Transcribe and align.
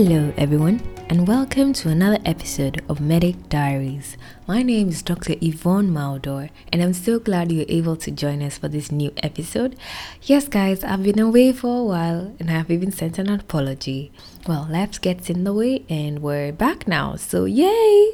Hello, 0.00 0.32
everyone, 0.38 0.80
and 1.10 1.26
welcome 1.26 1.72
to 1.72 1.88
another 1.88 2.20
episode 2.24 2.80
of 2.88 3.00
Medic 3.00 3.48
Diaries. 3.48 4.16
My 4.46 4.62
name 4.62 4.90
is 4.90 5.02
Dr. 5.02 5.34
Yvonne 5.40 5.90
Maldor, 5.90 6.50
and 6.72 6.80
I'm 6.80 6.92
so 6.92 7.18
glad 7.18 7.50
you're 7.50 7.66
able 7.68 7.96
to 7.96 8.12
join 8.12 8.40
us 8.44 8.58
for 8.58 8.68
this 8.68 8.92
new 8.92 9.12
episode. 9.16 9.74
Yes, 10.22 10.46
guys, 10.46 10.84
I've 10.84 11.02
been 11.02 11.18
away 11.18 11.52
for 11.52 11.80
a 11.80 11.82
while 11.82 12.32
and 12.38 12.48
I 12.48 12.52
have 12.52 12.70
even 12.70 12.92
sent 12.92 13.18
an 13.18 13.28
apology. 13.28 14.12
Well, 14.46 14.68
life 14.70 15.00
gets 15.00 15.28
in 15.28 15.42
the 15.42 15.52
way, 15.52 15.84
and 15.88 16.20
we're 16.20 16.52
back 16.52 16.86
now, 16.86 17.16
so 17.16 17.44
yay! 17.44 18.12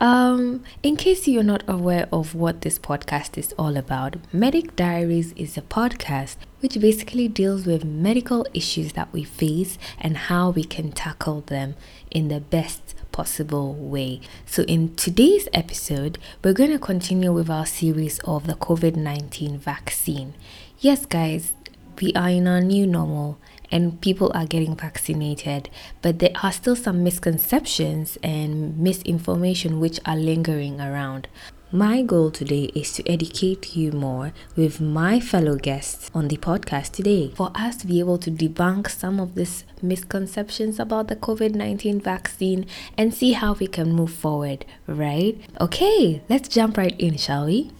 Um, 0.00 0.62
in 0.84 0.94
case 0.94 1.26
you're 1.26 1.42
not 1.42 1.64
aware 1.66 2.08
of 2.12 2.36
what 2.36 2.60
this 2.60 2.78
podcast 2.78 3.36
is 3.36 3.52
all 3.58 3.76
about, 3.76 4.14
Medic 4.32 4.76
Diaries 4.76 5.32
is 5.32 5.58
a 5.58 5.62
podcast 5.62 6.36
which 6.60 6.80
basically 6.80 7.28
deals 7.28 7.66
with 7.66 7.84
medical 7.84 8.46
issues 8.54 8.92
that 8.92 9.12
we 9.12 9.24
face 9.24 9.78
and 9.98 10.16
how 10.16 10.50
we 10.50 10.64
can 10.64 10.92
tackle 10.92 11.40
them 11.42 11.74
in 12.10 12.28
the 12.28 12.40
best 12.40 12.94
possible 13.12 13.74
way. 13.74 14.20
So, 14.46 14.62
in 14.64 14.94
today's 14.94 15.48
episode, 15.52 16.18
we're 16.42 16.52
going 16.52 16.70
to 16.70 16.78
continue 16.78 17.32
with 17.32 17.50
our 17.50 17.66
series 17.66 18.18
of 18.20 18.46
the 18.46 18.54
COVID 18.54 18.96
19 18.96 19.58
vaccine. 19.58 20.34
Yes, 20.78 21.06
guys, 21.06 21.52
we 22.00 22.12
are 22.14 22.28
in 22.28 22.46
our 22.46 22.60
new 22.60 22.86
normal 22.86 23.38
and 23.70 24.00
people 24.00 24.30
are 24.34 24.46
getting 24.46 24.76
vaccinated, 24.76 25.68
but 26.00 26.20
there 26.20 26.32
are 26.42 26.52
still 26.52 26.76
some 26.76 27.04
misconceptions 27.04 28.16
and 28.22 28.78
misinformation 28.78 29.80
which 29.80 30.00
are 30.06 30.16
lingering 30.16 30.80
around. 30.80 31.28
My 31.70 32.00
goal 32.00 32.30
today 32.30 32.70
is 32.74 32.92
to 32.94 33.06
educate 33.06 33.76
you 33.76 33.92
more 33.92 34.32
with 34.56 34.80
my 34.80 35.20
fellow 35.20 35.56
guests 35.56 36.10
on 36.14 36.28
the 36.28 36.38
podcast 36.38 36.92
today 36.92 37.30
for 37.36 37.52
us 37.54 37.76
to 37.76 37.86
be 37.86 38.00
able 38.00 38.16
to 38.18 38.30
debunk 38.30 38.88
some 38.88 39.20
of 39.20 39.34
these 39.34 39.64
misconceptions 39.82 40.80
about 40.80 41.08
the 41.08 41.16
COVID 41.16 41.54
19 41.54 42.00
vaccine 42.00 42.64
and 42.96 43.12
see 43.12 43.32
how 43.32 43.52
we 43.52 43.66
can 43.66 43.92
move 43.92 44.12
forward, 44.14 44.64
right? 44.86 45.38
Okay, 45.60 46.22
let's 46.30 46.48
jump 46.48 46.78
right 46.78 46.98
in, 46.98 47.18
shall 47.18 47.44
we? 47.44 47.70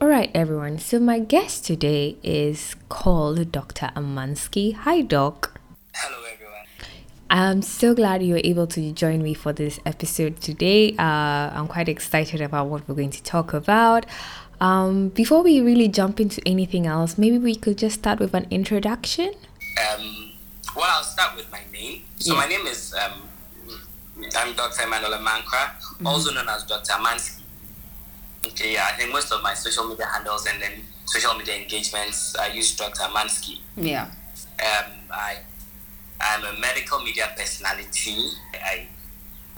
All 0.00 0.06
right, 0.06 0.30
everyone. 0.32 0.78
So, 0.78 1.00
my 1.00 1.18
guest 1.18 1.64
today 1.64 2.18
is 2.22 2.76
called 2.88 3.50
Dr. 3.50 3.90
Amanski. 3.96 4.74
Hi, 4.74 5.00
Doc. 5.00 5.58
Hello. 5.92 6.25
I'm 7.28 7.62
so 7.62 7.94
glad 7.94 8.22
you 8.22 8.34
were 8.34 8.40
able 8.44 8.66
to 8.68 8.92
join 8.92 9.22
me 9.22 9.34
for 9.34 9.52
this 9.52 9.80
episode 9.84 10.40
today. 10.40 10.92
Uh, 10.96 11.50
I'm 11.52 11.66
quite 11.66 11.88
excited 11.88 12.40
about 12.40 12.68
what 12.68 12.88
we're 12.88 12.94
going 12.94 13.10
to 13.10 13.22
talk 13.22 13.52
about. 13.52 14.06
Um, 14.60 15.08
before 15.08 15.42
we 15.42 15.60
really 15.60 15.88
jump 15.88 16.20
into 16.20 16.40
anything 16.46 16.86
else, 16.86 17.18
maybe 17.18 17.38
we 17.38 17.56
could 17.56 17.78
just 17.78 17.98
start 17.98 18.20
with 18.20 18.32
an 18.34 18.46
introduction. 18.50 19.32
Um, 19.76 20.32
well, 20.76 20.86
I'll 20.88 21.02
start 21.02 21.36
with 21.36 21.50
my 21.50 21.60
name. 21.72 22.02
So, 22.18 22.34
yeah. 22.34 22.40
my 22.40 22.46
name 22.46 22.66
is 22.66 22.94
um, 22.94 23.22
I'm 24.36 24.54
Dr. 24.54 24.84
Emmanuel 24.84 25.18
Mankra, 25.18 25.74
mm-hmm. 25.76 26.06
also 26.06 26.32
known 26.32 26.48
as 26.48 26.62
Dr. 26.64 26.94
Mansky. 26.94 27.42
Okay, 28.46 28.74
yeah, 28.74 28.88
I 28.90 28.96
think 28.96 29.12
most 29.12 29.32
of 29.32 29.42
my 29.42 29.54
social 29.54 29.88
media 29.88 30.06
handles 30.06 30.46
and 30.46 30.62
then 30.62 30.72
social 31.04 31.34
media 31.34 31.56
engagements, 31.56 32.36
I 32.36 32.48
use 32.48 32.76
Dr. 32.76 33.02
Mansky. 33.12 33.58
Yeah. 33.76 34.10
Um, 34.60 34.92
I, 35.10 35.38
I'm 36.20 36.44
a 36.44 36.58
medical 36.58 37.00
media 37.00 37.28
personality. 37.36 38.30
I, 38.54 38.86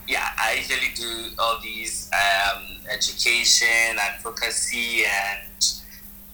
yeah, 0.07 0.31
I 0.39 0.55
usually 0.55 0.93
do 0.95 1.35
all 1.39 1.61
these 1.63 2.11
um, 2.13 2.63
education, 2.91 3.99
advocacy, 4.01 5.05
and 5.05 5.75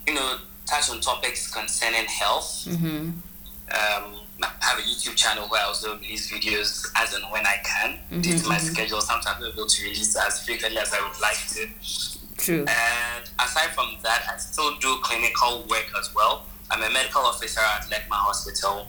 you 0.06 0.14
know, 0.14 0.38
touch 0.66 0.90
on 0.90 1.00
topics 1.00 1.52
concerning 1.52 2.06
health. 2.06 2.66
Mm-hmm. 2.68 3.10
Um, 3.70 4.20
I 4.42 4.50
have 4.60 4.78
a 4.78 4.82
YouTube 4.82 5.16
channel 5.16 5.48
where 5.48 5.62
I 5.62 5.64
also 5.64 5.96
release 5.96 6.30
videos 6.30 6.86
as 6.96 7.14
and 7.14 7.24
when 7.30 7.46
I 7.46 7.56
can. 7.64 7.90
Mm-hmm. 7.92 8.20
Due 8.20 8.38
to 8.38 8.48
my 8.48 8.56
mm-hmm. 8.56 8.66
schedule, 8.66 9.00
sometimes 9.00 9.42
I'm 9.42 9.52
able 9.52 9.66
to 9.66 9.82
release 9.82 10.16
as 10.16 10.44
frequently 10.44 10.78
as 10.78 10.92
I 10.92 11.00
would 11.06 11.20
like 11.20 11.38
to. 11.54 11.66
True. 12.36 12.64
And 12.68 13.30
aside 13.38 13.70
from 13.74 13.96
that, 14.02 14.24
I 14.30 14.36
still 14.36 14.76
do 14.78 14.98
clinical 15.02 15.64
work 15.70 15.86
as 15.98 16.14
well. 16.14 16.46
I'm 16.70 16.82
a 16.82 16.90
medical 16.92 17.22
officer 17.22 17.60
at 17.60 17.86
Lekma 17.90 18.16
Hospital. 18.16 18.86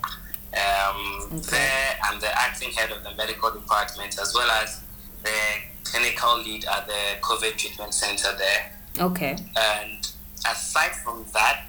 Um, 0.56 1.22
okay. 1.26 1.40
There, 1.52 1.98
I'm 2.04 2.20
the 2.20 2.32
acting 2.40 2.72
head 2.72 2.92
of 2.92 3.04
the 3.04 3.14
medical 3.16 3.52
department 3.52 4.18
as 4.20 4.34
well 4.34 4.50
as 4.50 4.82
the 5.24 5.32
clinical 5.84 6.38
lead 6.38 6.66
at 6.66 6.88
the 6.88 7.20
COVID 7.22 7.58
treatment 7.58 7.94
center 7.94 8.36
there. 8.38 8.72
Okay. 9.00 9.36
And 9.58 10.12
aside 10.50 10.92
from 11.04 11.26
that, 11.34 11.66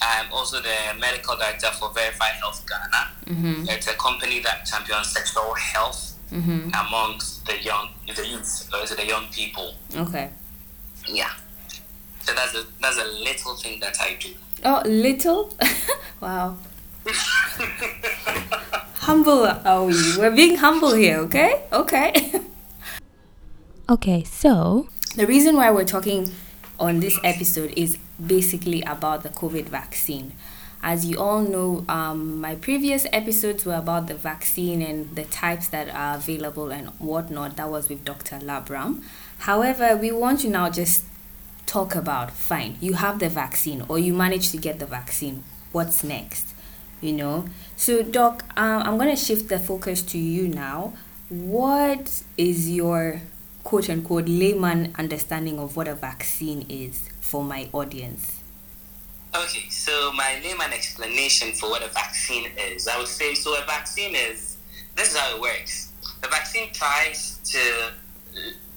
I'm 0.00 0.32
also 0.32 0.60
the 0.60 0.98
medical 0.98 1.36
director 1.36 1.68
for 1.78 1.92
Verify 1.92 2.26
Health 2.40 2.64
Ghana. 2.68 3.36
Mm-hmm. 3.36 3.68
It's 3.68 3.88
a 3.88 3.94
company 3.94 4.40
that 4.40 4.66
champions 4.66 5.08
sexual 5.08 5.54
health 5.54 6.18
mm-hmm. 6.30 6.70
amongst 6.86 7.46
the 7.46 7.60
young, 7.62 7.90
the 8.06 8.26
youth, 8.26 8.70
or 8.72 8.86
the 8.86 9.06
young 9.06 9.26
people. 9.32 9.74
Okay 9.96 10.30
yeah 11.08 11.30
so 12.20 12.32
that's 12.34 12.54
a 12.54 12.64
that's 12.80 12.98
a 12.98 13.04
little 13.04 13.56
thing 13.56 13.80
that 13.80 13.96
i 14.00 14.16
do 14.20 14.30
oh 14.64 14.82
little 14.84 15.52
wow 16.20 16.56
humble 19.12 19.44
are 19.44 19.84
we 19.84 19.92
we're 20.16 20.34
being 20.34 20.56
humble 20.56 20.94
here 20.94 21.18
okay 21.18 21.66
okay 21.70 22.32
okay 23.90 24.24
so 24.24 24.88
the 25.16 25.26
reason 25.26 25.54
why 25.54 25.70
we're 25.70 25.84
talking 25.84 26.32
on 26.80 27.00
this 27.00 27.18
episode 27.22 27.70
is 27.76 27.98
basically 28.26 28.80
about 28.84 29.22
the 29.22 29.28
covid 29.28 29.66
vaccine 29.66 30.32
as 30.84 31.06
you 31.06 31.16
all 31.16 31.42
know, 31.42 31.84
um, 31.88 32.40
my 32.40 32.56
previous 32.56 33.06
episodes 33.12 33.64
were 33.64 33.76
about 33.76 34.08
the 34.08 34.16
vaccine 34.16 34.82
and 34.82 35.14
the 35.14 35.22
types 35.22 35.68
that 35.68 35.88
are 35.88 36.16
available 36.16 36.72
and 36.72 36.88
whatnot. 36.98 37.56
That 37.56 37.70
was 37.70 37.88
with 37.88 38.04
Dr. 38.04 38.40
Labram. 38.40 39.00
However, 39.38 39.96
we 39.96 40.10
want 40.10 40.40
to 40.40 40.48
now 40.48 40.70
just 40.70 41.04
talk 41.66 41.94
about 41.94 42.32
fine, 42.32 42.78
you 42.80 42.94
have 42.94 43.20
the 43.20 43.28
vaccine 43.28 43.84
or 43.88 44.00
you 44.00 44.12
managed 44.12 44.50
to 44.50 44.56
get 44.56 44.80
the 44.80 44.86
vaccine. 44.86 45.44
What's 45.70 46.02
next? 46.02 46.48
You 47.00 47.12
know? 47.12 47.44
So, 47.82 48.00
Doc, 48.00 48.44
um, 48.56 48.82
I'm 48.84 48.96
going 48.96 49.10
to 49.10 49.16
shift 49.16 49.48
the 49.48 49.58
focus 49.58 50.02
to 50.02 50.16
you 50.16 50.46
now. 50.46 50.92
What 51.28 52.22
is 52.38 52.70
your 52.70 53.22
quote 53.64 53.90
unquote 53.90 54.28
layman 54.28 54.94
understanding 54.96 55.58
of 55.58 55.76
what 55.76 55.88
a 55.88 55.96
vaccine 55.96 56.64
is 56.68 57.08
for 57.20 57.42
my 57.42 57.68
audience? 57.72 58.38
Okay, 59.34 59.68
so 59.68 60.12
my 60.12 60.40
layman 60.44 60.72
explanation 60.72 61.50
for 61.54 61.70
what 61.70 61.82
a 61.82 61.88
vaccine 61.88 62.52
is, 62.56 62.86
I 62.86 62.96
would 62.98 63.08
say 63.08 63.34
so 63.34 63.60
a 63.60 63.66
vaccine 63.66 64.14
is 64.14 64.58
this 64.94 65.10
is 65.10 65.18
how 65.18 65.34
it 65.34 65.40
works. 65.42 65.90
The 66.20 66.28
vaccine 66.28 66.72
tries 66.72 67.40
to 67.50 67.90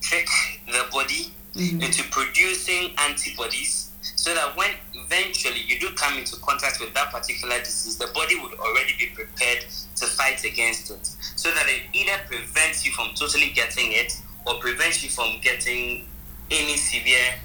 trick 0.02 0.28
the 0.66 0.84
body 0.92 1.32
mm-hmm. 1.54 1.80
into 1.80 2.04
producing 2.10 2.96
antibodies 2.98 3.85
so 4.26 4.34
that 4.34 4.58
when 4.58 4.72
eventually 4.96 5.62
you 5.68 5.80
do 5.80 5.88
come 5.92 6.18
into 6.18 6.36
contact 6.38 6.80
with 6.80 6.92
that 6.96 7.12
particular 7.12 7.60
disease, 7.60 7.96
the 8.00 8.08
body 8.16 8.36
would 8.42 8.54
already 8.58 8.94
be 8.98 9.06
prepared 9.14 9.64
to 9.96 10.06
fight 10.18 10.44
against 10.44 10.90
it. 10.90 11.06
So 11.36 11.52
that 11.52 11.68
it 11.68 11.84
either 11.94 12.18
prevents 12.26 12.84
you 12.84 12.92
from 12.92 13.10
totally 13.14 13.52
getting 13.52 13.92
it 13.92 14.20
or 14.48 14.56
prevents 14.56 15.04
you 15.04 15.12
from 15.12 15.40
getting 15.44 16.08
any 16.50 16.76
severe 16.76 17.36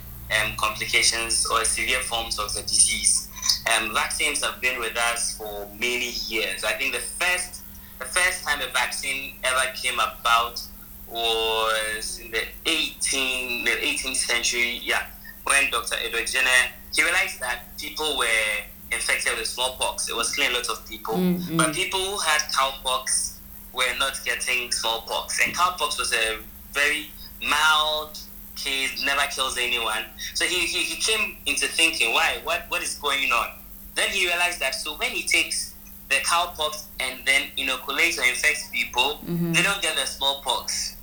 um, 0.40 0.56
complications 0.56 1.44
or 1.52 1.66
severe 1.66 2.00
forms 2.00 2.38
of 2.38 2.54
the 2.54 2.62
disease. 2.62 3.28
Um, 3.76 3.92
vaccines 3.92 4.42
have 4.42 4.58
been 4.62 4.80
with 4.80 4.96
us 4.96 5.36
for 5.36 5.68
many 5.78 6.12
years. 6.28 6.64
I 6.64 6.72
think 6.72 6.94
the 6.94 7.00
first 7.00 7.60
the 7.98 8.06
first 8.06 8.42
time 8.42 8.62
a 8.62 8.72
vaccine 8.72 9.34
ever 9.44 9.70
came 9.74 10.00
about 10.00 10.62
was 11.10 12.20
in 12.24 12.30
the 12.30 12.40
18 12.64 13.66
the 13.66 13.70
18th 13.70 14.16
century. 14.16 14.80
Yeah, 14.82 15.04
when 15.50 15.70
Dr. 15.70 15.96
Edward 16.00 16.26
Jenner 16.26 16.70
he 16.94 17.02
realized 17.02 17.40
that 17.40 17.76
people 17.78 18.16
were 18.18 18.62
infected 18.90 19.38
with 19.38 19.46
smallpox. 19.46 20.08
It 20.08 20.16
was 20.16 20.34
killing 20.34 20.52
a 20.52 20.54
lot 20.54 20.68
of 20.68 20.88
people, 20.88 21.14
mm-hmm. 21.14 21.56
but 21.56 21.74
people 21.74 22.00
who 22.00 22.18
had 22.18 22.40
cowpox 22.50 23.38
were 23.72 23.94
not 23.98 24.20
getting 24.24 24.72
smallpox, 24.72 25.40
and 25.44 25.54
cowpox 25.54 25.98
was 25.98 26.12
a 26.12 26.38
very 26.72 27.10
mild 27.48 28.18
case, 28.56 29.04
never 29.04 29.22
kills 29.30 29.56
anyone. 29.58 30.04
So 30.34 30.44
he, 30.44 30.66
he, 30.66 30.82
he 30.82 31.00
came 31.00 31.36
into 31.46 31.66
thinking, 31.66 32.12
why? 32.12 32.40
What 32.44 32.64
what 32.68 32.82
is 32.82 32.94
going 32.96 33.30
on? 33.32 33.50
Then 33.94 34.08
he 34.10 34.26
realized 34.26 34.60
that 34.60 34.74
so 34.74 34.96
when 34.96 35.10
he 35.10 35.26
takes 35.26 35.74
the 36.08 36.16
cowpox 36.16 36.86
and 36.98 37.20
then 37.24 37.42
inoculates 37.56 38.18
or 38.18 38.24
infects 38.24 38.68
people, 38.72 39.20
mm-hmm. 39.24 39.52
they 39.52 39.62
don't 39.62 39.82
get 39.82 39.96
the 39.96 40.06
smallpox 40.06 40.96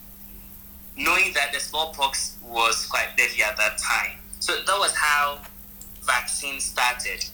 knowing 0.98 1.32
that 1.34 1.54
the 1.54 1.60
smallpox 1.60 2.38
was 2.44 2.88
quite 2.88 3.10
deadly 3.16 3.44
at 3.44 3.56
that 3.58 3.78
time. 3.78 4.18
So 4.48 4.54
that 4.56 4.80
was 4.80 4.96
how 4.96 5.40
vaccines 6.04 6.64
started. 6.64 7.26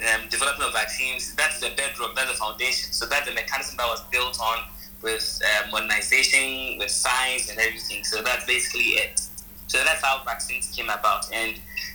Um, 0.00 0.28
development 0.28 0.66
of 0.66 0.72
vaccines, 0.74 1.32
that's 1.36 1.60
the 1.60 1.70
bedrock, 1.76 2.16
that's 2.16 2.32
the 2.32 2.36
foundation. 2.36 2.90
So 2.90 3.06
that's 3.06 3.28
the 3.28 3.34
mechanism 3.34 3.76
that 3.76 3.86
was 3.86 4.02
built 4.10 4.36
on 4.40 4.64
with 5.00 5.40
uh, 5.46 5.70
modernization, 5.70 6.76
with 6.76 6.90
science 6.90 7.50
and 7.50 7.60
everything. 7.60 8.02
So 8.02 8.20
that's 8.20 8.44
basically 8.46 8.98
it. 8.98 9.20
So 9.68 9.78
that's 9.84 10.02
how 10.02 10.24
vaccines 10.24 10.72
came 10.74 10.90
about. 10.90 11.32
And 11.32 11.54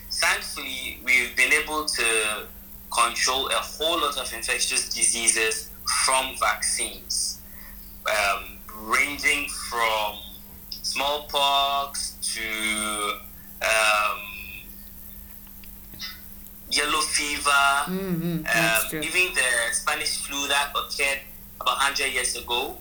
thankfully, 0.09 1.01
we've 1.03 1.35
been 1.35 1.51
able 1.51 1.83
to 1.83 2.47
control 2.91 3.47
a 3.47 3.55
whole 3.55 3.99
lot 3.99 4.17
of 4.17 4.33
infectious 4.33 4.87
diseases 4.87 5.69
from 6.05 6.33
vaccines. 6.39 7.41
Um, 8.07 8.57
ranging 8.85 9.49
from 9.49 10.15
smallpox 10.81 12.15
to 12.21 13.19
um, 13.63 14.30
yellow 16.71 17.01
fever, 17.01 17.51
Mm-hmm. 17.87 18.45
um, 18.45 19.03
even 19.03 19.33
the 19.35 19.73
Spanish 19.73 20.17
flu 20.25 20.47
that 20.47 20.71
occurred 20.71 21.19
about 21.59 21.77
100 21.77 22.13
years 22.13 22.35
ago. 22.35 22.77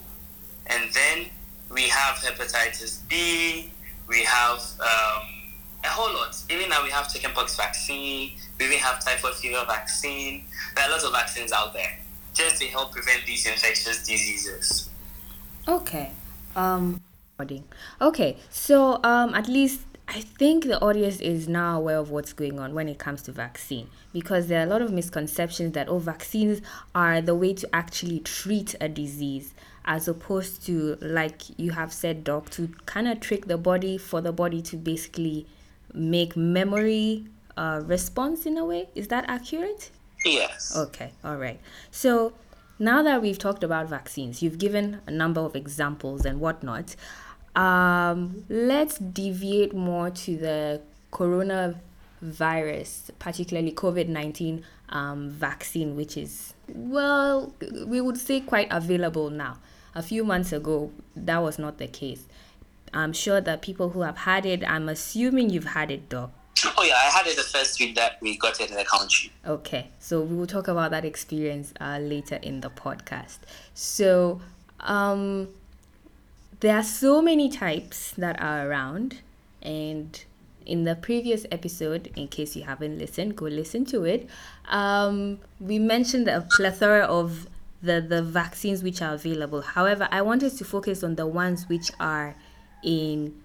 And 0.67 0.91
then 0.93 1.27
we 1.73 1.89
have 1.89 2.17
hepatitis 2.17 3.07
B, 3.09 3.71
we 4.09 4.23
have 4.25 4.59
um, 4.81 5.23
a 5.85 5.89
whole 5.89 6.13
lot. 6.15 6.37
Even 6.51 6.69
now 6.69 6.83
we 6.85 6.91
have 6.91 7.13
chickenpox 7.13 7.57
vaccine, 7.57 8.33
we 8.59 8.67
even 8.67 8.79
have 8.79 9.05
typhoid 9.05 9.35
fever 9.35 9.65
vaccine. 9.67 10.45
There 10.77 10.85
are 10.85 10.91
lots 10.91 11.05
of 11.05 11.13
vaccines 11.13 11.53
out 11.53 11.73
there 11.73 11.99
just 12.35 12.61
to 12.61 12.67
help 12.69 12.93
prevent 12.93 13.27
these 13.27 13.47
infectious 13.47 14.07
diseases. 14.07 14.89
Okay. 15.67 16.11
Um 16.55 17.01
okay. 18.01 18.37
So 18.51 19.03
um 19.03 19.35
at 19.35 19.49
least 19.49 19.81
I 20.13 20.21
think 20.21 20.65
the 20.65 20.81
audience 20.81 21.21
is 21.21 21.49
now 21.49 21.79
aware 21.79 21.99
of 21.99 22.11
what's 22.11 22.33
going 22.33 22.59
on 22.59 22.75
when 22.75 22.89
it 22.89 22.99
comes 22.99 23.23
to 23.23 23.33
vaccine 23.33 23.89
because 24.13 24.49
there 24.49 24.61
are 24.61 24.65
a 24.65 24.67
lot 24.67 24.83
of 24.83 24.93
misconceptions 24.93 25.73
that 25.75 25.89
oh 25.89 25.99
vaccines 25.99 26.61
are 26.97 27.21
the 27.21 27.35
way 27.35 27.55
to 27.55 27.75
actually 27.75 28.19
treat 28.19 28.75
a 28.81 28.89
disease 28.89 29.55
as 29.85 30.09
opposed 30.09 30.67
to 30.67 30.97
like 31.01 31.59
you 31.59 31.71
have 31.71 31.93
said 31.93 32.25
doc 32.25 32.51
to 32.51 32.69
kind 32.87 33.07
of 33.07 33.21
trick 33.21 33.47
the 33.47 33.57
body 33.57 33.97
for 33.97 34.21
the 34.21 34.33
body 34.33 34.61
to 34.63 34.77
basically 34.77 35.47
make 35.95 36.37
memory 36.37 37.25
uh, 37.57 37.81
response 37.85 38.47
in 38.47 38.59
a 38.59 38.65
way 38.65 38.89
is 38.97 39.07
that 39.09 39.25
accurate 39.29 39.91
Yes. 40.25 40.77
Okay, 40.77 41.13
all 41.25 41.37
right. 41.37 41.61
So 41.91 42.33
now 42.79 43.03
that 43.03 43.23
we've 43.23 43.39
talked 43.39 43.65
about 43.65 43.89
vaccines, 43.89 44.43
you've 44.43 44.59
given 44.59 45.01
a 45.07 45.11
number 45.11 45.41
of 45.41 45.57
examples 45.57 46.25
and 46.25 46.41
whatnot. 46.41 46.97
Um, 47.57 48.45
let's 48.49 48.99
deviate 48.99 49.75
more 49.75 50.11
to 50.11 50.37
the 50.37 50.81
coronavirus, 51.13 53.11
particularly 53.19 53.73
COVID 53.73 54.09
19 54.09 54.65
um, 54.91 55.31
vaccine, 55.31 55.97
which 55.97 56.17
is, 56.17 56.55
well, 56.69 57.53
we 57.87 58.01
would 58.01 58.17
say 58.19 58.41
quite 58.41 58.69
available 58.71 59.31
now. 59.31 59.59
A 59.95 60.03
few 60.03 60.23
months 60.23 60.53
ago, 60.53 60.93
that 61.17 61.39
was 61.39 61.59
not 61.59 61.79
the 61.79 61.89
case. 61.89 62.27
I'm 62.95 63.13
sure 63.13 63.41
that 63.41 63.63
people 63.63 63.91
who 63.91 64.03
have 64.03 64.19
had 64.19 64.47
it, 64.47 64.63
I'm 64.69 64.89
assuming 64.89 65.51
you've 65.51 65.65
had 65.65 65.91
it, 65.91 66.09
Doc. 66.09 66.33
Oh 66.77 66.83
yeah, 66.83 66.95
I 66.95 67.11
had 67.11 67.27
it 67.27 67.37
the 67.37 67.43
first 67.43 67.81
week 67.81 67.95
that 67.95 68.19
we 68.21 68.37
got 68.37 68.61
it 68.61 68.71
in 68.71 68.77
the 68.77 68.85
country. 68.85 69.33
Okay, 69.47 69.89
so 69.99 70.21
we 70.21 70.37
will 70.37 70.47
talk 70.47 70.69
about 70.69 70.91
that 70.91 71.05
experience 71.05 71.73
uh, 71.81 71.99
later 72.01 72.37
in 72.43 72.61
the 72.61 72.71
podcast. 72.71 73.39
So, 73.75 74.41
um, 74.81 75.49
there 76.61 76.77
are 76.77 76.83
so 76.83 77.21
many 77.21 77.49
types 77.49 78.13
that 78.13 78.41
are 78.41 78.69
around, 78.69 79.19
and 79.63 80.25
in 80.67 80.85
the 80.85 80.95
previous 80.95 81.47
episode, 81.51 82.13
in 82.17 82.29
case 82.29 82.55
you 82.55 82.65
haven't 82.65 82.99
listened, 82.99 83.37
go 83.37 83.47
listen 83.47 83.85
to 83.87 84.05
it. 84.05 84.29
Um, 84.69 85.41
we 85.59 85.79
mentioned 85.79 86.29
a 86.29 86.43
plethora 86.43 87.05
of 87.05 87.47
the 87.83 88.01
the 88.01 88.23
vaccines 88.23 88.83
which 88.83 89.01
are 89.01 89.15
available. 89.15 89.63
However, 89.63 90.09
I 90.11 90.23
wanted 90.23 90.57
to 90.59 90.65
focus 90.65 91.03
on 91.03 91.17
the 91.17 91.27
ones 91.27 91.69
which 91.69 91.91
are 91.99 92.37
in 92.83 93.41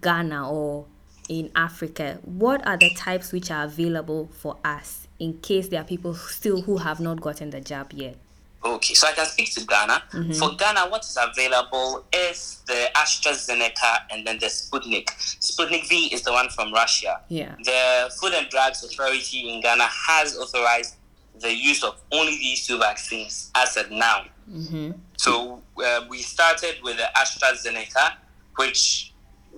Ghana 0.00 0.50
or 0.50 0.86
in 1.28 1.50
Africa, 1.54 2.18
what 2.22 2.66
are 2.66 2.76
the 2.76 2.94
types 2.94 3.32
which 3.32 3.50
are 3.50 3.64
available 3.64 4.28
for 4.32 4.56
us 4.64 5.08
in 5.18 5.38
case 5.38 5.68
there 5.68 5.80
are 5.80 5.84
people 5.84 6.14
still 6.14 6.62
who 6.62 6.78
have 6.78 7.00
not 7.00 7.20
gotten 7.20 7.50
the 7.50 7.60
jab 7.60 7.92
yet? 7.92 8.16
Okay, 8.64 8.94
so 8.94 9.06
I 9.06 9.12
can 9.12 9.26
speak 9.26 9.52
to 9.54 9.64
Ghana. 9.66 10.04
For 10.38 10.54
Ghana, 10.56 10.88
what 10.88 11.02
is 11.04 11.18
available 11.20 12.04
is 12.14 12.62
the 12.66 12.88
AstraZeneca 12.96 14.04
and 14.10 14.26
then 14.26 14.38
the 14.38 14.46
Sputnik. 14.46 15.06
Sputnik 15.40 15.86
V 15.88 16.06
is 16.14 16.22
the 16.22 16.32
one 16.32 16.48
from 16.48 16.72
Russia. 16.72 17.20
Yeah. 17.28 17.54
The 17.62 18.10
Food 18.18 18.32
and 18.32 18.48
Drugs 18.48 18.82
Authority 18.82 19.50
in 19.52 19.60
Ghana 19.60 19.84
has 20.08 20.38
authorized 20.38 20.96
the 21.40 21.54
use 21.54 21.84
of 21.84 22.00
only 22.12 22.36
these 22.38 22.66
two 22.66 22.78
vaccines 22.78 23.50
as 23.54 23.76
of 23.76 23.90
now. 23.90 24.24
Mm-hmm. 24.50 24.92
So 25.18 25.60
uh, 25.84 26.06
we 26.08 26.22
started 26.22 26.76
with 26.82 26.96
the 26.96 27.08
AstraZeneca, 27.16 28.14
which 28.56 29.12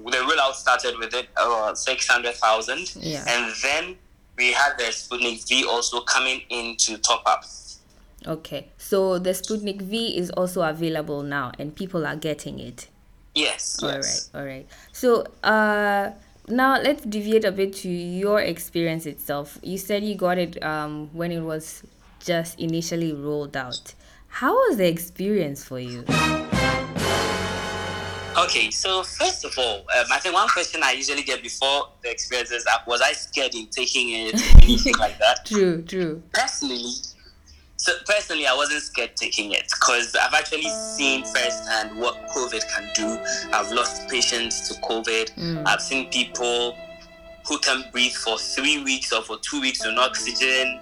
the 0.04 0.18
rollout 0.18 0.54
started 0.54 0.98
with 0.98 1.14
it 1.14 1.28
around 1.36 1.76
600,000. 1.76 2.96
Yeah. 2.96 3.24
And 3.28 3.52
then 3.62 3.96
we 4.36 4.52
had 4.52 4.76
the 4.78 4.84
Sputnik 4.84 5.46
V 5.48 5.64
also 5.64 6.00
coming 6.00 6.42
in 6.48 6.76
to 6.78 6.98
top 6.98 7.22
up. 7.26 7.44
Okay, 8.26 8.68
so 8.78 9.18
the 9.18 9.30
Sputnik 9.30 9.82
V 9.82 10.16
is 10.16 10.30
also 10.30 10.62
available 10.62 11.22
now, 11.22 11.52
and 11.58 11.74
people 11.74 12.06
are 12.06 12.16
getting 12.16 12.58
it. 12.58 12.88
Yes. 13.34 13.82
All 13.82 13.90
yes. 13.90 14.30
right, 14.32 14.40
all 14.40 14.46
right. 14.46 14.66
So, 14.92 15.26
uh, 15.44 16.12
now 16.48 16.80
let's 16.80 17.04
deviate 17.04 17.44
a 17.44 17.52
bit 17.52 17.74
to 17.74 17.88
your 17.88 18.40
experience 18.40 19.04
itself. 19.06 19.58
You 19.62 19.78
said 19.78 20.04
you 20.04 20.14
got 20.14 20.38
it 20.38 20.62
um 20.62 21.10
when 21.12 21.32
it 21.32 21.40
was 21.40 21.82
just 22.24 22.58
initially 22.58 23.12
rolled 23.12 23.56
out. 23.56 23.94
How 24.28 24.54
was 24.54 24.76
the 24.76 24.88
experience 24.88 25.64
for 25.64 25.78
you? 25.78 26.04
Okay, 28.38 28.70
so 28.70 29.02
first 29.02 29.44
of 29.46 29.54
all, 29.56 29.78
um, 29.78 30.06
I 30.12 30.18
think 30.18 30.34
one 30.34 30.48
question 30.48 30.82
I 30.82 30.92
usually 30.92 31.22
get 31.22 31.42
before 31.42 31.88
the 32.02 32.10
experience 32.10 32.50
is 32.50 32.66
uh, 32.66 32.78
was 32.86 33.00
I 33.00 33.12
scared 33.12 33.54
in 33.54 33.66
taking 33.68 34.10
it 34.10 34.34
or 34.34 34.62
anything 34.62 34.94
like 34.98 35.18
that? 35.18 35.46
True, 35.46 35.82
true. 35.82 36.22
Personally, 36.34 36.92
so 37.86 37.92
personally, 38.04 38.48
I 38.48 38.54
wasn't 38.54 38.82
scared 38.82 39.14
taking 39.14 39.52
it 39.52 39.62
because 39.70 40.16
I've 40.20 40.34
actually 40.34 40.68
seen 40.96 41.24
firsthand 41.24 41.96
what 41.96 42.16
COVID 42.30 42.60
can 42.74 42.90
do. 42.96 43.52
I've 43.52 43.70
lost 43.70 44.08
patients 44.08 44.68
to 44.68 44.80
COVID. 44.80 45.32
Mm. 45.36 45.62
I've 45.64 45.80
seen 45.80 46.10
people 46.10 46.76
who 47.46 47.58
can 47.58 47.84
breathe 47.92 48.14
for 48.14 48.38
three 48.38 48.82
weeks 48.82 49.12
or 49.12 49.22
for 49.22 49.38
two 49.38 49.60
weeks 49.60 49.86
on 49.86 49.96
oxygen. 49.98 50.80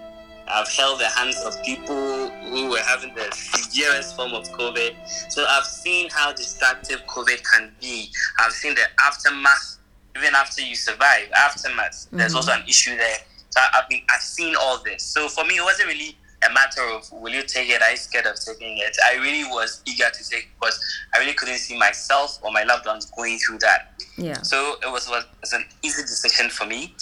I've 0.49 0.69
held 0.69 0.99
the 0.99 1.09
hands 1.09 1.37
of 1.45 1.63
people 1.63 2.31
who 2.49 2.71
were 2.71 2.79
having 2.79 3.15
the 3.15 3.31
severest 3.33 4.17
form 4.17 4.33
of 4.33 4.49
COVID. 4.53 4.97
So 5.31 5.45
I've 5.47 5.67
seen 5.67 6.09
how 6.09 6.33
destructive 6.33 7.03
COVID 7.07 7.45
can 7.45 7.71
be. 7.83 8.09
I've 8.41 8.53
seen 8.53 8.75
the 8.75 8.85
aftermath, 9.07 9.77
even 10.17 10.35
after 10.35 10.63
you 10.63 10.75
survive, 10.75 11.31
aftermath. 11.37 12.07
There's 12.13 12.31
mm-hmm. 12.31 12.37
also 12.37 12.53
an 12.53 12.63
issue 12.67 12.97
there. 12.97 13.19
So 13.51 13.61
I've 13.75 13.91
been, 13.91 14.01
I've 14.09 14.23
seen 14.23 14.55
all 14.59 14.83
this. 14.83 15.03
So 15.03 15.29
for 15.29 15.45
me, 15.45 15.57
it 15.57 15.65
wasn't 15.65 15.89
really 15.89 16.17
a 16.49 16.53
matter 16.53 16.83
of 16.83 17.11
will 17.13 17.33
you 17.33 17.43
take 17.43 17.71
it? 17.71 17.83
Are 17.83 17.91
you 17.91 17.97
scared 17.97 18.27
of 18.27 18.37
taking 18.39 18.79
it? 18.79 18.97
I 19.05 19.17
really 19.17 19.45
was 19.45 19.83
eager 19.87 20.11
to 20.13 20.31
take 20.31 20.45
it 20.45 20.49
because 20.61 20.79
I 21.15 21.19
really 21.19 21.35
couldn't 21.35 21.59
see 21.59 21.79
myself 21.79 22.39
or 22.43 22.53
my 22.53 22.65
loved 22.65 22.87
ones 22.87 23.07
going 23.07 23.39
through 23.39 23.59
that. 23.59 24.03
Yeah. 24.17 24.43
So 24.43 24.77
it 24.83 24.91
was, 24.91 25.09
was, 25.09 25.25
was 25.41 25.53
an 25.53 25.65
easy 25.83 26.03
decision 26.03 26.51
for 26.51 26.67
me. 26.67 26.95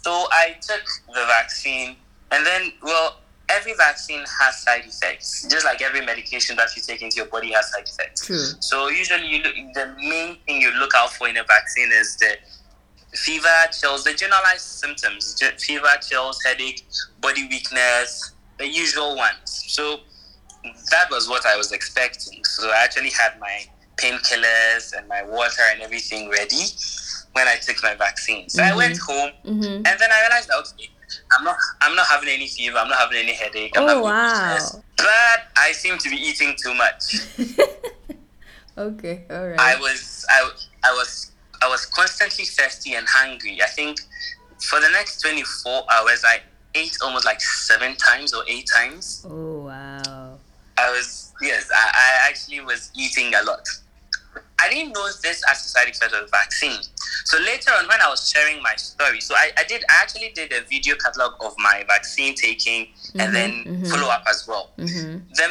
So 0.00 0.26
I 0.30 0.56
took 0.60 0.84
the 1.08 1.24
vaccine, 1.26 1.96
and 2.30 2.46
then, 2.46 2.72
well, 2.80 3.18
every 3.48 3.74
vaccine 3.74 4.24
has 4.40 4.62
side 4.62 4.84
effects, 4.86 5.46
just 5.50 5.64
like 5.64 5.82
every 5.82 6.04
medication 6.04 6.56
that 6.56 6.74
you 6.76 6.82
take 6.82 7.02
into 7.02 7.16
your 7.16 7.26
body 7.26 7.50
has 7.52 7.72
side 7.72 7.88
effects. 7.88 8.26
True. 8.26 8.38
So 8.60 8.88
usually, 8.88 9.26
you 9.26 9.42
look, 9.42 9.54
the 9.74 9.94
main 9.98 10.36
thing 10.46 10.60
you 10.60 10.70
look 10.78 10.92
out 10.94 11.12
for 11.12 11.28
in 11.28 11.36
a 11.36 11.42
vaccine 11.44 11.90
is 11.92 12.16
the 12.18 12.36
fever, 13.14 13.48
chills, 13.72 14.04
the 14.04 14.14
generalized 14.14 14.60
symptoms: 14.60 15.40
fever, 15.58 15.88
chills, 16.08 16.40
headache, 16.44 16.86
body 17.20 17.48
weakness, 17.48 18.32
the 18.58 18.66
usual 18.66 19.16
ones. 19.16 19.64
So 19.68 20.00
that 20.90 21.10
was 21.10 21.28
what 21.28 21.44
I 21.46 21.56
was 21.56 21.72
expecting. 21.72 22.44
So 22.44 22.70
I 22.70 22.82
actually 22.84 23.10
had 23.10 23.38
my 23.38 23.60
painkillers 23.96 24.92
and 24.96 25.06
my 25.08 25.22
water 25.24 25.62
and 25.72 25.80
everything 25.82 26.28
ready 26.28 26.64
when 27.32 27.46
I 27.48 27.56
took 27.56 27.82
my 27.82 27.94
vaccine. 27.94 28.48
So 28.48 28.62
I 28.62 28.74
went 28.74 28.98
home 28.98 29.30
Mm-hmm. 29.44 29.62
and 29.62 29.86
then 30.00 30.10
I 30.12 30.20
realized 30.22 30.50
okay, 30.58 30.88
I'm 31.32 31.44
not 31.44 31.56
I'm 31.80 31.94
not 31.94 32.06
having 32.06 32.28
any 32.28 32.48
fever, 32.48 32.76
I'm 32.78 32.88
not 32.88 32.98
having 32.98 33.18
any 33.18 33.32
headache, 33.32 33.72
I'm 33.76 33.84
Oh, 33.84 33.86
not 33.86 34.02
wow. 34.02 34.58
but 34.96 35.40
I 35.56 35.72
seem 35.72 35.98
to 35.98 36.10
be 36.10 36.16
eating 36.16 36.54
too 36.62 36.74
much. 36.74 37.20
okay, 38.78 39.24
all 39.30 39.46
right. 39.48 39.60
I 39.60 39.76
was 39.76 40.24
I, 40.28 40.50
I 40.84 40.92
was 40.92 41.32
I 41.62 41.68
was 41.68 41.86
constantly 41.86 42.44
thirsty 42.44 42.94
and 42.94 43.06
hungry. 43.08 43.60
I 43.62 43.66
think 43.66 43.98
for 44.68 44.80
the 44.80 44.88
next 44.90 45.20
24 45.20 45.84
hours 45.92 46.24
I 46.24 46.40
ate 46.76 46.96
almost 47.02 47.24
like 47.24 47.40
seven 47.40 47.96
times 47.96 48.34
or 48.34 48.44
eight 48.46 48.68
times. 48.72 49.26
oh 49.28 49.66
wow. 49.66 50.38
I 50.78 50.90
was 50.90 51.32
yes, 51.40 51.70
I, 51.74 51.90
I 51.94 52.28
actually 52.28 52.60
was 52.60 52.90
eating 52.94 53.34
a 53.34 53.42
lot. 53.44 53.66
I 54.58 54.70
didn't 54.70 54.92
know 54.92 55.06
this 55.22 55.42
as 55.50 55.64
a 55.64 55.68
side 55.68 55.88
effect 55.88 56.14
of 56.14 56.24
the 56.24 56.30
vaccine. 56.30 56.80
So 57.24 57.38
later 57.38 57.72
on, 57.78 57.86
when 57.88 58.00
I 58.00 58.08
was 58.08 58.30
sharing 58.30 58.62
my 58.62 58.74
story, 58.76 59.20
so 59.20 59.34
I, 59.34 59.50
I 59.58 59.64
did 59.64 59.82
I 59.90 60.02
actually 60.02 60.30
did 60.34 60.52
a 60.52 60.62
video 60.62 60.96
catalog 60.96 61.32
of 61.40 61.54
my 61.58 61.84
vaccine 61.86 62.34
taking 62.34 62.88
and 63.18 63.34
then 63.34 63.64
mhm. 63.64 63.90
follow 63.90 64.08
up 64.08 64.24
as 64.28 64.46
well. 64.46 64.70
Mm-hmm. 64.78 65.18
Then 65.34 65.50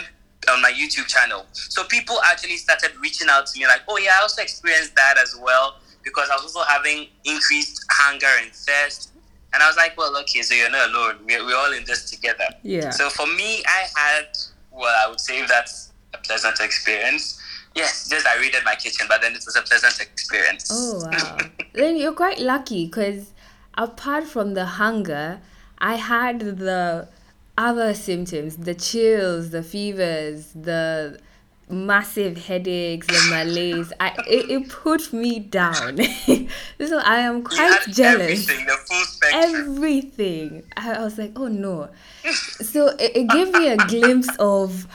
on 0.50 0.62
my 0.62 0.72
YouTube 0.72 1.08
channel, 1.08 1.46
so 1.51 1.84
people 1.86 2.17
actually 2.25 2.58
started 2.58 2.91
reaching 3.01 3.27
out 3.29 3.48
to 3.48 3.60
me 3.60 3.67
like, 3.67 3.82
oh 3.88 3.98
yeah, 3.98 4.12
I 4.17 4.22
also 4.22 4.41
experienced 4.41 4.96
that 4.96 5.17
as 5.22 5.36
well 5.41 5.75
because 6.03 6.29
I 6.29 6.36
was 6.36 6.55
also 6.55 6.62
having 6.67 7.08
increased 7.25 7.84
hunger 7.91 8.27
and 8.41 8.53
thirst. 8.53 9.12
And 9.55 9.63
I 9.63 9.67
was 9.67 9.77
like, 9.77 9.97
well, 9.97 10.15
okay, 10.17 10.41
so 10.41 10.53
you're 10.53 10.69
not 10.69 10.89
alone. 10.89 11.19
We're, 11.25 11.45
we're 11.45 11.55
all 11.55 11.71
in 11.71 11.85
this 11.85 12.12
together. 12.12 12.43
Yeah. 12.62 12.89
So 12.89 13.09
for 13.09 13.25
me, 13.25 13.63
I 13.65 13.88
had, 13.95 14.27
well, 14.69 14.93
I 15.01 15.09
would 15.09 15.21
say 15.21 15.45
that's 15.47 15.93
a 16.13 16.17
pleasant 16.17 16.59
experience. 16.59 17.39
Yes, 17.74 18.09
just 18.09 18.27
I 18.27 18.35
raided 18.35 18.65
my 18.65 18.75
kitchen, 18.75 19.05
but 19.07 19.21
then 19.21 19.31
it 19.31 19.43
was 19.45 19.55
a 19.55 19.62
pleasant 19.62 19.97
experience. 20.01 20.69
Oh 20.69 21.00
wow! 21.09 21.38
then 21.74 21.95
you're 21.95 22.13
quite 22.13 22.39
lucky 22.39 22.85
because 22.85 23.31
apart 23.77 24.25
from 24.25 24.55
the 24.55 24.65
hunger, 24.65 25.39
I 25.77 25.95
had 25.95 26.39
the 26.41 27.07
other 27.57 27.93
symptoms: 27.93 28.57
the 28.57 28.75
chills, 28.75 29.51
the 29.51 29.63
fevers, 29.63 30.51
the 30.53 31.19
massive 31.69 32.38
headaches, 32.45 33.07
the 33.07 33.22
malaise. 33.22 33.91
I 34.00 34.10
it, 34.27 34.50
it 34.51 34.69
put 34.69 35.12
me 35.13 35.39
down. 35.39 35.98
so 36.88 37.00
I 37.00 37.19
am 37.19 37.43
quite 37.43 37.81
jealous. 37.89 38.48
Everything, 38.50 38.65
the 38.65 38.77
full 38.88 39.03
spectrum. 39.03 39.55
Everything. 39.55 40.63
I, 40.77 40.93
I 40.93 41.01
was 41.03 41.17
like, 41.17 41.34
oh 41.36 41.48
no. 41.48 41.89
so 42.62 42.88
it, 43.00 43.15
it 43.15 43.27
gave 43.29 43.51
me 43.51 43.67
a 43.67 43.77
glimpse 43.77 44.29
of, 44.38 44.88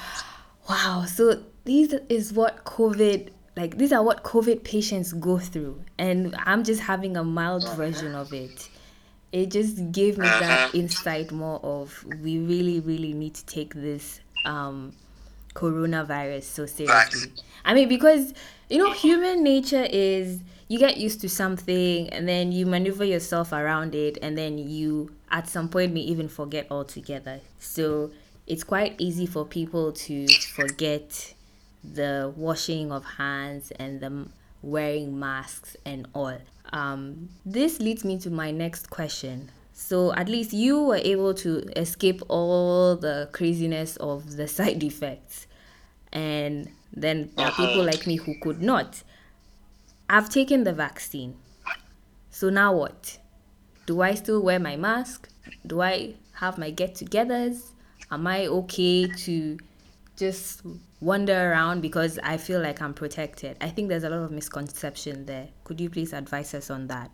wow. 0.68 1.04
So 1.06 1.42
these 1.64 1.92
is 2.08 2.32
what 2.32 2.64
COVID 2.64 3.30
like 3.56 3.76
these 3.76 3.92
are 3.92 4.02
what 4.02 4.22
COVID 4.22 4.62
patients 4.64 5.12
go 5.12 5.38
through, 5.38 5.82
and 5.98 6.34
I'm 6.46 6.62
just 6.64 6.80
having 6.80 7.16
a 7.16 7.24
mild 7.24 7.68
version 7.76 8.14
of 8.14 8.32
it. 8.32 8.68
It 9.32 9.50
just 9.50 9.92
gave 9.92 10.18
me 10.18 10.24
that 10.24 10.42
Uh-huh. 10.42 10.70
insight 10.72 11.30
more 11.30 11.60
of 11.62 12.04
we 12.22 12.38
really, 12.38 12.80
really 12.80 13.12
need 13.12 13.34
to 13.34 13.44
take 13.46 13.74
this 13.74 14.20
um 14.44 14.92
coronavirus 15.54 16.44
so 16.44 16.66
seriously. 16.66 17.32
I 17.64 17.74
mean, 17.74 17.88
because 17.88 18.34
you 18.68 18.78
know, 18.78 18.92
human 18.92 19.42
nature 19.42 19.86
is 19.90 20.40
you 20.68 20.78
get 20.78 20.96
used 20.96 21.20
to 21.22 21.28
something 21.28 22.08
and 22.10 22.28
then 22.28 22.52
you 22.52 22.64
maneuver 22.64 23.04
yourself 23.04 23.52
around 23.52 23.94
it, 23.94 24.18
and 24.22 24.38
then 24.38 24.58
you 24.58 25.10
at 25.30 25.48
some 25.48 25.68
point 25.68 25.92
may 25.92 26.00
even 26.00 26.28
forget 26.28 26.66
altogether. 26.70 27.40
So 27.58 28.10
it's 28.46 28.64
quite 28.64 28.94
easy 28.98 29.26
for 29.26 29.44
people 29.44 29.92
to 29.92 30.26
forget 30.54 31.34
the 31.82 32.32
washing 32.36 32.92
of 32.92 33.04
hands 33.04 33.72
and 33.72 34.00
the 34.00 34.26
wearing 34.62 35.18
masks 35.18 35.76
and 35.84 36.06
all. 36.14 36.38
Um, 36.72 37.30
this 37.44 37.80
leads 37.80 38.04
me 38.04 38.18
to 38.20 38.30
my 38.30 38.50
next 38.50 38.90
question. 38.90 39.50
So 39.80 40.12
at 40.12 40.28
least 40.28 40.52
you 40.52 40.82
were 40.82 41.00
able 41.02 41.32
to 41.34 41.60
escape 41.74 42.20
all 42.28 42.96
the 42.96 43.30
craziness 43.32 43.96
of 43.96 44.36
the 44.36 44.46
side 44.56 44.84
effects, 44.84 45.46
and 46.12 46.70
then 46.92 47.30
there 47.34 47.46
are 47.46 47.52
people 47.52 47.80
uh-huh. 47.80 47.84
like 47.84 48.06
me 48.06 48.16
who 48.16 48.38
could 48.42 48.60
not. 48.60 49.02
I've 50.08 50.28
taken 50.28 50.64
the 50.64 50.74
vaccine. 50.74 51.34
So 52.28 52.50
now 52.50 52.74
what? 52.74 53.18
Do 53.86 54.02
I 54.02 54.14
still 54.14 54.42
wear 54.42 54.60
my 54.60 54.76
mask? 54.76 55.30
Do 55.66 55.80
I 55.80 56.14
have 56.34 56.58
my 56.58 56.70
get 56.70 56.94
togethers? 56.94 57.72
Am 58.10 58.26
I 58.26 58.48
okay 58.48 59.08
to 59.08 59.58
just 60.14 60.60
wander 61.00 61.50
around 61.52 61.80
because 61.80 62.18
I 62.22 62.36
feel 62.36 62.60
like 62.60 62.82
I'm 62.82 62.92
protected? 62.92 63.56
I 63.62 63.70
think 63.70 63.88
there's 63.88 64.04
a 64.04 64.10
lot 64.10 64.20
of 64.20 64.30
misconception 64.30 65.24
there. 65.24 65.48
Could 65.64 65.80
you 65.80 65.88
please 65.88 66.12
advise 66.12 66.52
us 66.52 66.68
on 66.70 66.86
that? 66.88 67.10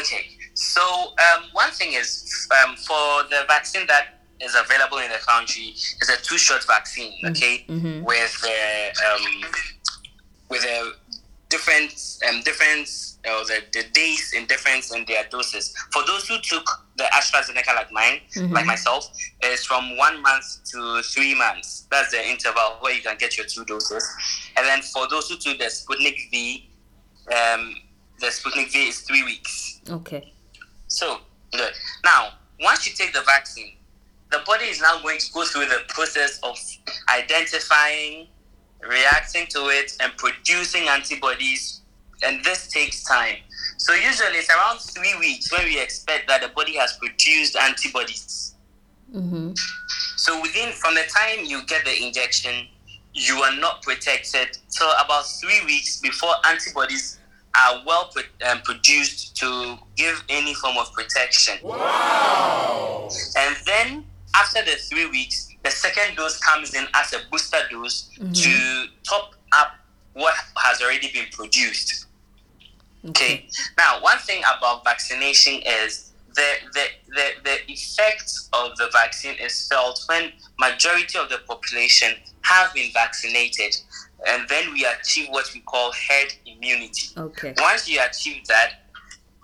Okay, 0.00 0.33
so 0.54 0.80
um, 0.82 1.44
one 1.52 1.70
thing 1.70 1.92
is 1.94 2.48
um, 2.64 2.76
for 2.76 3.24
the 3.30 3.44
vaccine 3.48 3.86
that 3.88 4.20
is 4.40 4.54
available 4.54 4.98
in 4.98 5.10
the 5.10 5.18
country 5.26 5.74
is 5.74 6.08
a 6.08 6.20
two-shot 6.22 6.64
vaccine. 6.64 7.12
Okay, 7.26 7.64
with 8.04 8.40
the 8.42 8.92
um, 9.10 9.50
with 10.50 10.64
a 10.64 10.92
different 11.48 12.18
um, 12.28 12.42
difference 12.42 13.18
or 13.24 13.44
the, 13.46 13.62
the 13.72 13.84
days 13.92 14.32
in 14.36 14.44
difference 14.46 14.94
in 14.94 15.04
their 15.06 15.24
doses. 15.30 15.72
For 15.92 16.02
those 16.06 16.28
who 16.28 16.36
took 16.42 16.66
the 16.96 17.04
AstraZeneca 17.04 17.74
like 17.74 17.90
mine, 17.92 18.20
like 18.52 18.66
myself, 18.66 19.10
is 19.44 19.64
from 19.64 19.96
one 19.96 20.20
month 20.20 20.44
to 20.72 21.00
three 21.02 21.34
months. 21.34 21.86
That's 21.90 22.10
the 22.10 22.22
interval 22.28 22.76
where 22.80 22.92
you 22.92 23.00
can 23.02 23.16
get 23.16 23.36
your 23.38 23.46
two 23.46 23.64
doses. 23.64 24.04
And 24.56 24.66
then 24.66 24.82
for 24.82 25.08
those 25.08 25.28
who 25.30 25.36
took 25.36 25.58
the 25.58 25.66
Sputnik 25.66 26.30
V, 26.30 26.68
um, 27.28 27.74
the 28.20 28.26
Sputnik 28.26 28.70
V 28.72 28.88
is 28.88 29.00
three 29.00 29.22
weeks. 29.22 29.80
Okay. 29.88 30.33
So, 30.94 31.18
good. 31.50 31.72
Now, 32.04 32.34
once 32.60 32.86
you 32.86 32.92
take 32.94 33.12
the 33.12 33.22
vaccine, 33.22 33.72
the 34.30 34.38
body 34.46 34.66
is 34.66 34.80
now 34.80 35.02
going 35.02 35.18
to 35.18 35.32
go 35.32 35.44
through 35.44 35.66
the 35.66 35.80
process 35.88 36.38
of 36.44 36.56
identifying, 37.12 38.28
reacting 38.80 39.46
to 39.48 39.70
it, 39.70 39.96
and 40.00 40.16
producing 40.16 40.88
antibodies. 40.88 41.80
And 42.22 42.44
this 42.44 42.68
takes 42.68 43.02
time. 43.02 43.38
So, 43.76 43.92
usually 43.92 44.38
it's 44.38 44.48
around 44.50 44.78
three 44.78 45.18
weeks 45.18 45.50
when 45.50 45.64
we 45.64 45.80
expect 45.80 46.28
that 46.28 46.42
the 46.42 46.48
body 46.48 46.76
has 46.76 46.96
produced 46.98 47.56
antibodies. 47.56 48.54
Mm-hmm. 49.12 49.50
So, 50.16 50.40
within 50.42 50.70
from 50.74 50.94
the 50.94 51.02
time 51.12 51.44
you 51.44 51.66
get 51.66 51.84
the 51.84 52.04
injection, 52.04 52.68
you 53.14 53.42
are 53.42 53.56
not 53.56 53.82
protected 53.82 54.58
till 54.70 54.92
about 55.04 55.24
three 55.26 55.60
weeks 55.66 56.00
before 56.00 56.34
antibodies 56.46 57.18
are 57.56 57.82
well 57.86 58.10
pro- 58.12 58.50
um, 58.50 58.60
produced 58.62 59.36
to 59.36 59.78
give 59.96 60.22
any 60.28 60.54
form 60.54 60.76
of 60.78 60.92
protection. 60.92 61.58
Wow! 61.62 63.08
And 63.36 63.56
then 63.66 64.04
after 64.34 64.62
the 64.62 64.76
three 64.76 65.06
weeks, 65.06 65.48
the 65.62 65.70
second 65.70 66.16
dose 66.16 66.38
comes 66.38 66.74
in 66.74 66.86
as 66.94 67.12
a 67.12 67.18
booster 67.30 67.58
dose 67.70 68.10
to 68.32 68.86
top 69.02 69.34
up 69.52 69.72
what 70.12 70.34
has 70.56 70.82
already 70.82 71.10
been 71.12 71.26
produced. 71.32 72.06
Okay. 73.08 73.46
Now, 73.76 74.00
one 74.00 74.18
thing 74.18 74.42
about 74.56 74.84
vaccination 74.84 75.60
is 75.66 76.12
the, 76.34 76.48
the, 76.72 76.84
the, 77.08 77.26
the 77.44 77.72
effect 77.72 78.32
of 78.52 78.76
the 78.76 78.88
vaccine 78.92 79.36
is 79.40 79.68
felt 79.68 80.02
when 80.08 80.32
majority 80.58 81.18
of 81.18 81.28
the 81.28 81.38
population 81.46 82.14
have 82.42 82.72
been 82.74 82.90
vaccinated 82.92 83.76
and 84.26 84.48
then 84.48 84.72
we 84.72 84.86
achieve 85.00 85.28
what 85.30 85.50
we 85.54 85.60
call 85.60 85.92
herd 85.92 86.32
immunity. 86.46 87.08
Okay. 87.16 87.54
Once 87.58 87.88
you 87.88 88.00
achieve 88.08 88.46
that, 88.46 88.84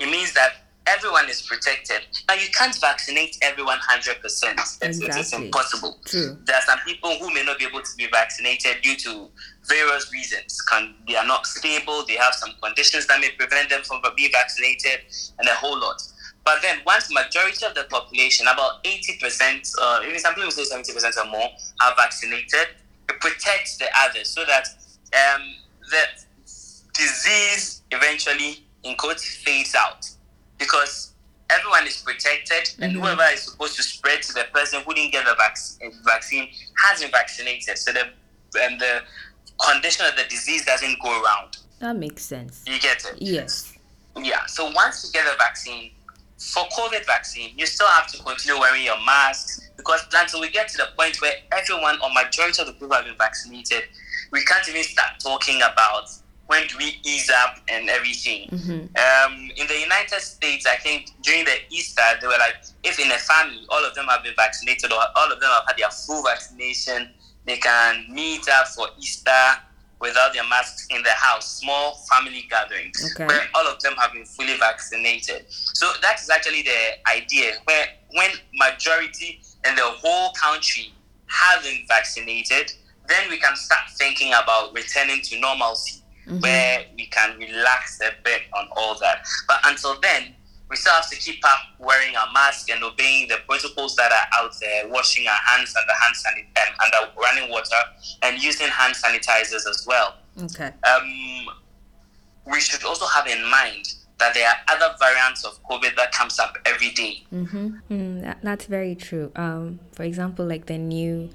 it 0.01 0.11
means 0.11 0.33
that 0.35 0.53
everyone 0.87 1.29
is 1.29 1.43
protected. 1.43 2.01
Now, 2.29 2.35
you 2.35 2.49
can't 2.53 2.77
vaccinate 2.81 3.37
everyone 3.43 3.79
100%. 3.79 4.25
It's, 4.25 4.79
it's, 4.81 4.99
it's 5.01 5.33
impossible. 5.33 5.99
True. 6.05 6.39
There 6.45 6.57
are 6.57 6.63
some 6.63 6.79
people 6.87 7.15
who 7.19 7.33
may 7.33 7.45
not 7.45 7.59
be 7.59 7.67
able 7.67 7.83
to 7.83 7.97
be 7.97 8.07
vaccinated 8.11 8.83
due 8.83 8.97
to 8.97 9.29
various 9.69 10.13
reasons. 10.13 10.61
Can, 10.63 10.95
they 11.07 11.17
are 11.17 11.27
not 11.27 11.47
stable, 11.47 12.05
they 12.07 12.17
have 12.17 12.35
some 12.35 12.51
conditions 12.63 13.07
that 13.07 13.21
may 13.21 13.31
prevent 13.31 13.71
them 13.71 13.83
from 13.83 14.01
being 14.17 14.31
vaccinated, 14.33 15.01
and 15.39 15.49
a 15.49 15.55
whole 15.55 15.79
lot. 15.79 16.03
But 16.45 16.63
then, 16.63 16.79
once 16.87 17.13
majority 17.13 17.67
of 17.67 17.75
the 17.75 17.85
population, 17.85 18.47
about 18.47 18.83
80%, 18.85 19.73
uh, 19.81 20.01
even 20.07 20.19
some 20.19 20.35
people 20.35 20.51
say 20.51 20.63
70% 20.63 21.25
or 21.25 21.31
more, 21.31 21.49
are 21.83 21.95
vaccinated, 21.97 22.69
it 23.11 23.21
protects 23.21 23.77
the 23.77 23.87
others 23.99 24.31
so 24.31 24.45
that 24.45 24.67
um, 25.13 25.43
the 25.91 26.03
disease 26.95 27.83
eventually, 27.91 28.65
in 28.85 28.97
quotes, 28.97 29.25
fades 29.37 29.75
out. 29.75 30.09
Because 30.59 31.13
everyone 31.51 31.87
is 31.87 31.97
protected, 32.03 32.75
and 32.81 32.93
whoever 32.93 33.25
is 33.33 33.43
supposed 33.43 33.77
to 33.77 33.83
spread 33.83 34.23
to 34.23 34.33
the 34.35 34.45
person 34.53 34.83
who 34.87 34.95
didn't 34.95 35.13
get 35.13 35.25
the 35.25 35.35
vac- 35.39 35.93
vaccine 36.05 36.49
has 36.85 37.01
been 37.01 37.11
vaccinated. 37.11 37.77
So 37.79 37.93
the, 37.93 38.03
um, 38.65 38.79
the 38.79 39.01
condition 39.59 40.07
of 40.07 40.17
the 40.17 40.25
disease 40.25 40.65
doesn't 40.65 41.01
go 41.03 41.11
around. 41.23 41.59
That 41.81 41.97
makes 41.97 42.25
sense. 42.25 42.63
You 42.67 42.79
get 42.79 43.05
it? 43.05 43.21
Yes. 43.21 43.73
Yeah. 44.21 44.45
So 44.47 44.71
once 44.73 45.05
you 45.05 45.13
get 45.13 45.25
the 45.25 45.37
vaccine, 45.39 45.93
for 46.41 46.65
COVID 46.69 47.05
vaccine, 47.05 47.53
you 47.57 47.67
still 47.67 47.87
have 47.89 48.07
to 48.09 48.23
continue 48.23 48.59
wearing 48.59 48.85
your 48.85 48.99
masks 49.05 49.69
because 49.77 50.01
until 50.15 50.41
we 50.41 50.51
get 50.51 50.69
to 50.69 50.79
the 50.79 50.89
point 50.97 51.21
where 51.21 51.35
everyone 51.53 51.99
or 52.03 52.09
majority 52.13 52.63
of 52.63 52.67
the 52.67 52.73
people 52.73 52.95
have 52.95 53.05
been 53.05 53.17
vaccinated, 53.17 53.85
we 54.33 54.43
can't 54.45 54.67
even 54.69 54.83
start 54.83 55.21
talking 55.23 55.57
about 55.59 56.09
when 56.47 56.67
do 56.67 56.79
we 56.79 56.99
ease 57.05 57.31
up 57.31 57.59
and 57.69 57.89
everything. 57.91 58.49
Um, 58.51 59.51
in 59.57 59.67
the 59.69 59.79
United 59.79 60.21
States, 60.21 60.67
I 60.67 60.77
think 60.77 61.11
during 61.23 61.45
the 61.45 61.57
Easter, 61.69 62.03
they 62.21 62.27
were 62.27 62.39
like, 62.39 62.57
if 62.83 62.99
in 62.99 63.11
a 63.13 63.19
family 63.19 63.65
all 63.69 63.85
of 63.85 63.95
them 63.95 64.07
have 64.07 64.25
been 64.25 64.35
vaccinated 64.35 64.93
or 64.93 65.01
all 65.17 65.31
of 65.31 65.41
them 65.41 65.51
have 65.51 65.65
had 65.69 65.77
their 65.77 65.91
full 65.91 66.25
vaccination, 66.25 67.11
they 67.47 67.59
can 67.59 68.07
meet 68.13 68.49
up 68.49 68.67
for 68.69 68.89
Easter 68.99 69.31
without 70.01 70.33
their 70.33 70.47
masks 70.49 70.87
in 70.91 71.03
the 71.03 71.11
house, 71.11 71.59
small 71.61 71.95
family 72.11 72.47
gatherings 72.49 73.13
Okay. 73.13 73.27
where 73.27 73.43
all 73.55 73.67
of 73.67 73.81
them 73.81 73.95
have 73.95 74.13
been 74.13 74.25
fully 74.25 74.57
vaccinated. 74.57 75.45
So 75.49 75.93
that 76.03 76.21
is 76.21 76.31
actually 76.31 76.63
the 76.63 77.11
idea 77.11 77.55
where 77.65 77.87
when 78.15 78.31
majority 78.55 79.41
in 79.67 79.75
the 79.75 79.83
whole 79.83 80.33
country 80.33 80.93
have 81.27 81.63
been 81.63 81.85
vaccinated, 81.87 82.73
then 83.09 83.29
we 83.29 83.39
can 83.39 83.55
start 83.57 83.91
thinking 83.99 84.33
about 84.33 84.75
returning 84.75 85.21
to 85.23 85.39
normalcy 85.39 86.03
mm-hmm. 86.27 86.41
where 86.41 86.85
we 86.97 87.07
can 87.07 87.39
relax 87.39 88.01
a 88.01 88.11
bit 88.25 88.43
on 88.55 88.69
all 88.77 88.99
that. 89.01 89.27
But 89.47 89.61
until 89.65 90.01
then, 90.01 90.35
we 90.71 90.77
still 90.77 90.93
have 90.93 91.11
to 91.11 91.17
keep 91.17 91.45
up 91.45 91.59
wearing 91.79 92.15
our 92.17 92.33
mask 92.33 92.71
and 92.71 92.83
obeying 92.85 93.29
the 93.29 93.39
protocols 93.47 93.97
that 93.97 94.13
are 94.13 94.41
out 94.41 94.53
there, 94.61 94.89
washing 94.89 95.27
our 95.27 95.35
hands 95.35 95.75
under 95.77 95.93
hand 95.93 96.15
sanit- 96.15 96.69
um, 96.69 96.75
under 96.85 97.13
running 97.21 97.51
water, 97.51 97.77
and 98.23 98.41
using 98.43 98.69
hand 98.69 98.95
sanitizers 98.95 99.69
as 99.69 99.85
well. 99.87 100.15
Okay. 100.41 100.73
Um, 100.85 101.55
we 102.47 102.61
should 102.61 102.85
also 102.85 103.07
have 103.07 103.27
in 103.27 103.45
mind 103.51 103.95
that 104.21 104.35
there 104.35 104.49
are 104.49 104.57
other 104.69 104.95
variants 105.01 105.45
of 105.45 105.63
COVID 105.65 105.97
that 105.97 106.13
comes 106.13 106.39
up 106.39 106.57
every 106.65 106.91
day. 106.91 107.25
Mm-hmm. 107.33 107.69
Mm, 107.91 108.23
that, 108.23 108.39
that's 108.43 108.67
very 108.67 108.95
true. 108.95 109.33
Um, 109.35 109.81
for 109.93 110.05
example, 110.05 110.47
like 110.47 110.67
the 110.67 110.79
new 110.79 111.31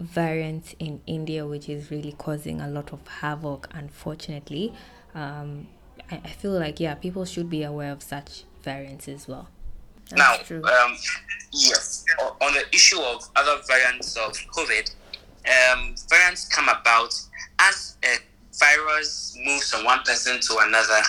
variant 0.00 0.74
in 0.78 1.00
India, 1.06 1.46
which 1.46 1.68
is 1.68 1.90
really 1.90 2.12
causing 2.12 2.60
a 2.60 2.66
lot 2.66 2.92
of 2.92 3.06
havoc, 3.06 3.68
unfortunately. 3.72 4.74
Um, 5.14 5.68
I, 6.10 6.20
I 6.24 6.28
feel 6.28 6.52
like, 6.52 6.80
yeah, 6.80 6.94
people 6.94 7.24
should 7.24 7.50
be 7.50 7.62
aware 7.62 7.92
of 7.92 8.02
such 8.02 8.44
variants 8.62 9.08
as 9.08 9.28
well. 9.28 9.48
That's 10.10 10.50
now, 10.50 10.56
um, 10.56 10.96
yes, 11.52 12.04
on 12.20 12.52
the 12.52 12.64
issue 12.72 13.00
of 13.00 13.28
other 13.36 13.62
variants 13.66 14.16
of 14.16 14.32
COVID, 14.54 14.90
um, 15.46 15.94
variants 16.08 16.48
come 16.48 16.68
about 16.68 17.14
as 17.58 17.96
a 18.04 18.16
virus 18.58 19.36
moves 19.44 19.70
from 19.70 19.84
one 19.84 20.00
person 20.02 20.40
to 20.40 20.58
another. 20.60 21.00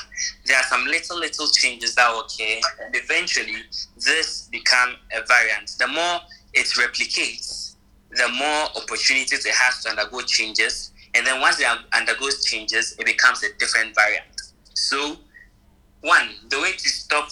There 0.46 0.58
are 0.58 0.64
some 0.64 0.86
little, 0.86 1.20
little 1.20 1.48
changes 1.48 1.96
that 1.96 2.10
occur, 2.10 2.60
and 2.86 2.96
eventually 2.96 3.64
this 3.98 4.48
become 4.52 4.96
a 5.14 5.26
variant. 5.26 5.76
The 5.78 5.88
more 5.88 6.20
it 6.54 6.68
replicates, 6.68 7.76
the 8.12 8.30
more 8.30 8.70
opportunities 8.82 9.46
it 9.46 9.54
has 9.54 9.84
to 9.84 9.90
undergo 9.90 10.22
changes. 10.22 10.92
And 11.14 11.26
then 11.26 11.40
once 11.40 11.60
it 11.60 11.68
undergoes 11.94 12.44
changes, 12.44 12.96
it 13.00 13.06
becomes 13.06 13.44
a 13.44 13.48
different 13.58 13.96
variant. 13.96 14.26
So, 14.76 15.18
one, 16.02 16.30
the 16.50 16.60
way 16.62 16.74
to 16.74 16.90
stop 16.90 17.30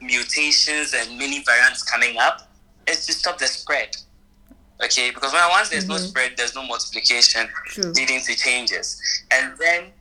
mutations 0.00 0.94
and 0.94 1.18
many 1.18 1.42
variants 1.44 1.82
coming 1.82 2.16
up 2.18 2.50
is 2.86 3.06
to 3.06 3.12
stop 3.12 3.38
the 3.38 3.46
spread. 3.46 3.96
Okay, 4.84 5.10
because 5.10 5.32
when 5.32 5.42
once 5.50 5.70
there's 5.70 5.84
mm-hmm. 5.84 5.92
no 5.92 5.98
spread, 5.98 6.32
there's 6.36 6.54
no 6.54 6.66
multiplication 6.66 7.48
True. 7.68 7.92
leading 7.92 8.20
to 8.20 8.34
changes. 8.36 9.00
And 9.30 9.54
then 9.58 9.92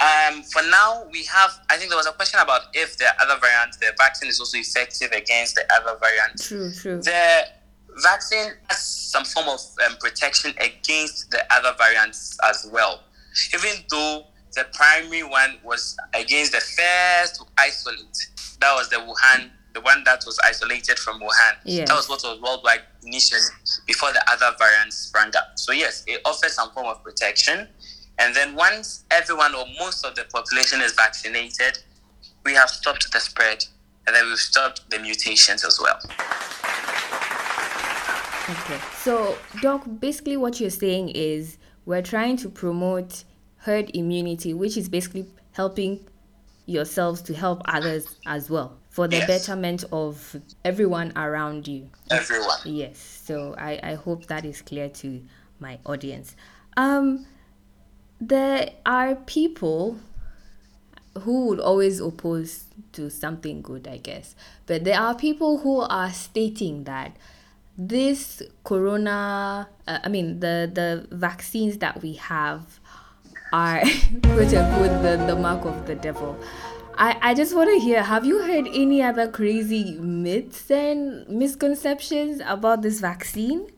um, 0.00 0.42
for 0.44 0.62
now, 0.62 1.06
we 1.12 1.24
have. 1.24 1.50
I 1.68 1.76
think 1.76 1.90
there 1.90 1.98
was 1.98 2.06
a 2.06 2.12
question 2.12 2.40
about 2.40 2.62
if 2.72 2.96
the 2.96 3.06
other 3.22 3.38
variant, 3.38 3.78
the 3.80 3.92
vaccine 3.98 4.30
is 4.30 4.40
also 4.40 4.56
effective 4.56 5.12
against 5.12 5.56
the 5.56 5.64
other 5.74 5.98
variant. 6.00 6.40
True, 6.40 6.72
true. 6.72 7.02
The 7.02 7.44
vaccine 8.02 8.52
has 8.68 8.78
some 8.78 9.24
form 9.24 9.48
of 9.48 9.60
um, 9.86 9.96
protection 9.98 10.54
against 10.58 11.30
the 11.30 11.44
other 11.52 11.74
variants 11.76 12.38
as 12.44 12.66
well, 12.72 13.02
even 13.54 13.84
though 13.90 14.26
the 14.54 14.66
primary 14.72 15.22
one 15.22 15.58
was 15.62 15.96
against 16.14 16.52
the 16.52 16.60
first 16.60 17.42
isolate. 17.58 18.28
That 18.60 18.74
was 18.74 18.88
the 18.88 18.96
Wuhan, 18.96 19.50
the 19.74 19.80
one 19.80 20.02
that 20.04 20.22
was 20.26 20.38
isolated 20.44 20.98
from 20.98 21.20
Wuhan. 21.20 21.56
Yes. 21.64 21.88
That 21.88 21.94
was 21.94 22.08
what 22.08 22.22
was 22.24 22.40
worldwide 22.40 22.82
initially 23.04 23.40
before 23.86 24.12
the 24.12 24.22
other 24.30 24.54
variants 24.58 24.96
sprang 24.96 25.28
up. 25.36 25.52
So 25.56 25.72
yes, 25.72 26.04
it 26.06 26.20
offers 26.24 26.54
some 26.54 26.70
form 26.72 26.86
of 26.86 27.02
protection. 27.02 27.68
And 28.18 28.34
then 28.34 28.54
once 28.54 29.04
everyone 29.10 29.54
or 29.54 29.64
most 29.78 30.04
of 30.04 30.14
the 30.14 30.24
population 30.24 30.80
is 30.82 30.92
vaccinated, 30.92 31.78
we 32.44 32.54
have 32.54 32.68
stopped 32.68 33.10
the 33.12 33.20
spread 33.20 33.64
and 34.06 34.14
then 34.14 34.26
we've 34.26 34.38
stopped 34.38 34.90
the 34.90 34.98
mutations 34.98 35.64
as 35.64 35.80
well. 35.80 35.98
Okay. 38.50 38.80
So, 38.98 39.38
Doc, 39.62 39.84
basically 40.00 40.36
what 40.36 40.60
you're 40.60 40.70
saying 40.70 41.10
is 41.10 41.56
we're 41.86 42.02
trying 42.02 42.36
to 42.38 42.48
promote 42.48 43.24
herd 43.60 43.90
immunity, 43.94 44.54
which 44.54 44.76
is 44.76 44.88
basically 44.88 45.26
helping 45.52 46.00
yourselves 46.66 47.20
to 47.22 47.34
help 47.34 47.62
others 47.64 48.16
as 48.26 48.48
well 48.48 48.78
for 48.90 49.06
the 49.08 49.16
yes. 49.16 49.26
betterment 49.26 49.84
of 49.92 50.36
everyone 50.64 51.12
around 51.16 51.66
you. 51.66 51.88
Everyone. 52.10 52.58
Yes. 52.64 52.98
So 52.98 53.54
I, 53.56 53.80
I 53.82 53.94
hope 53.94 54.26
that 54.26 54.44
is 54.44 54.62
clear 54.62 54.88
to 54.88 55.22
my 55.58 55.78
audience. 55.86 56.34
Um, 56.76 57.26
there 58.20 58.70
are 58.84 59.14
people 59.14 59.98
who 61.20 61.46
would 61.46 61.60
always 61.60 62.00
oppose 62.00 62.64
to 62.92 63.10
something 63.10 63.62
good, 63.62 63.86
I 63.86 63.98
guess. 63.98 64.34
But 64.66 64.84
there 64.84 64.98
are 64.98 65.14
people 65.14 65.58
who 65.58 65.80
are 65.80 66.12
stating 66.12 66.84
that 66.84 67.16
this 67.76 68.42
corona, 68.64 69.68
uh, 69.86 69.98
I 70.02 70.08
mean, 70.08 70.40
the, 70.40 70.70
the 70.72 71.06
vaccines 71.14 71.78
that 71.78 72.02
we 72.02 72.14
have 72.14 72.79
are 73.52 73.80
quote 74.22 74.54
unquote 74.54 75.02
the, 75.02 75.24
the 75.26 75.36
mark 75.36 75.64
of 75.64 75.86
the 75.86 75.94
devil. 75.94 76.38
I, 76.96 77.16
I 77.22 77.34
just 77.34 77.54
want 77.54 77.70
to 77.70 77.78
hear 77.78 78.02
have 78.02 78.24
you 78.24 78.42
heard 78.42 78.66
any 78.68 79.02
other 79.02 79.28
crazy 79.28 79.98
myths 79.98 80.70
and 80.70 81.26
misconceptions 81.28 82.42
about 82.44 82.82
this 82.82 83.00
vaccine? 83.00 83.70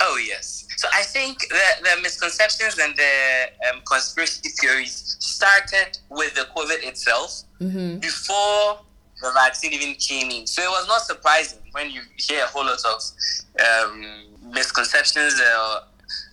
Oh, 0.00 0.20
yes. 0.26 0.66
So 0.76 0.88
I 0.92 1.02
think 1.02 1.38
the, 1.48 1.62
the 1.82 2.02
misconceptions 2.02 2.78
and 2.78 2.94
the 2.96 3.70
um, 3.70 3.80
conspiracy 3.86 4.50
theories 4.50 5.16
started 5.20 5.98
with 6.10 6.34
the 6.34 6.46
COVID 6.54 6.86
itself 6.86 7.44
mm-hmm. 7.60 7.98
before 7.98 8.80
the 9.22 9.32
vaccine 9.32 9.72
even 9.72 9.94
came 9.94 10.30
in. 10.30 10.46
So 10.46 10.62
it 10.62 10.68
was 10.68 10.86
not 10.86 11.00
surprising 11.02 11.60
when 11.72 11.90
you 11.90 12.02
hear 12.16 12.44
a 12.44 12.46
whole 12.48 12.66
lot 12.66 12.78
of 12.84 13.00
um, 13.64 14.52
misconceptions 14.52 15.40
or 15.40 15.80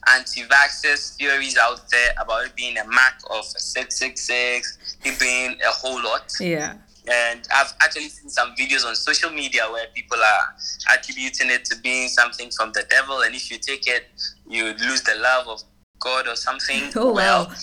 anti-vaxxers 0.07 1.15
theories 1.15 1.57
out 1.57 1.89
there 1.89 2.13
about 2.19 2.45
it 2.45 2.55
being 2.55 2.77
a 2.77 2.83
mark 2.85 3.15
of 3.29 3.45
666, 3.45 4.97
it 5.03 5.19
being 5.19 5.57
a 5.61 5.71
whole 5.71 6.01
lot. 6.03 6.31
Yeah. 6.39 6.75
And 7.09 7.45
I've 7.53 7.73
actually 7.81 8.09
seen 8.09 8.29
some 8.29 8.55
videos 8.55 8.85
on 8.85 8.95
social 8.95 9.29
media 9.29 9.63
where 9.69 9.87
people 9.93 10.17
are 10.17 10.95
attributing 10.95 11.49
it 11.49 11.65
to 11.65 11.75
being 11.81 12.07
something 12.07 12.49
from 12.51 12.71
the 12.71 12.85
devil, 12.89 13.21
and 13.21 13.35
if 13.35 13.51
you 13.51 13.57
take 13.57 13.87
it, 13.87 14.07
you 14.47 14.65
lose 14.65 15.01
the 15.01 15.15
love 15.15 15.47
of 15.47 15.61
God 15.99 16.27
or 16.27 16.35
something. 16.35 16.83
Oh, 16.95 17.13
well, 17.13 17.47
wow. 17.47 17.53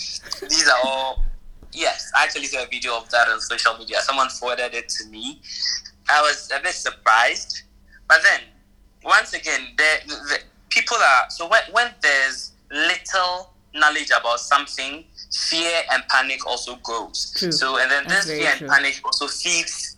these 0.40 0.68
are 0.68 0.79
all. 0.85 1.25
Yes, 1.73 2.11
I 2.16 2.25
actually 2.25 2.46
saw 2.46 2.64
a 2.64 2.66
video 2.66 2.96
of 2.96 3.09
that 3.11 3.29
on 3.29 3.40
social 3.40 3.79
media. 3.79 3.99
Someone 4.01 4.29
forwarded 4.29 4.75
it 4.75 4.88
to 4.88 5.07
me. 5.09 5.40
I 6.09 6.20
was 6.20 6.51
a 6.55 6.61
bit 6.61 6.75
surprised, 6.75 7.62
but 8.09 8.18
then 8.23 8.40
once 9.05 9.33
again, 9.33 9.61
the, 9.77 10.01
the 10.07 10.38
people 10.70 10.96
are 10.96 11.30
so 11.30 11.48
when, 11.48 11.62
when 11.72 11.90
there's 12.02 12.52
little 12.70 13.52
knowledge 13.74 14.11
about 14.11 14.40
something, 14.40 15.04
fear 15.33 15.83
and 15.92 16.02
panic 16.09 16.46
also 16.46 16.76
grows. 16.76 17.33
True. 17.37 17.52
So 17.52 17.78
and 17.78 17.90
then 17.90 18.04
That's 18.06 18.26
this 18.26 18.38
fear 18.38 18.50
true. 18.56 18.66
and 18.66 18.76
panic 18.76 19.00
also 19.04 19.26
feeds 19.26 19.96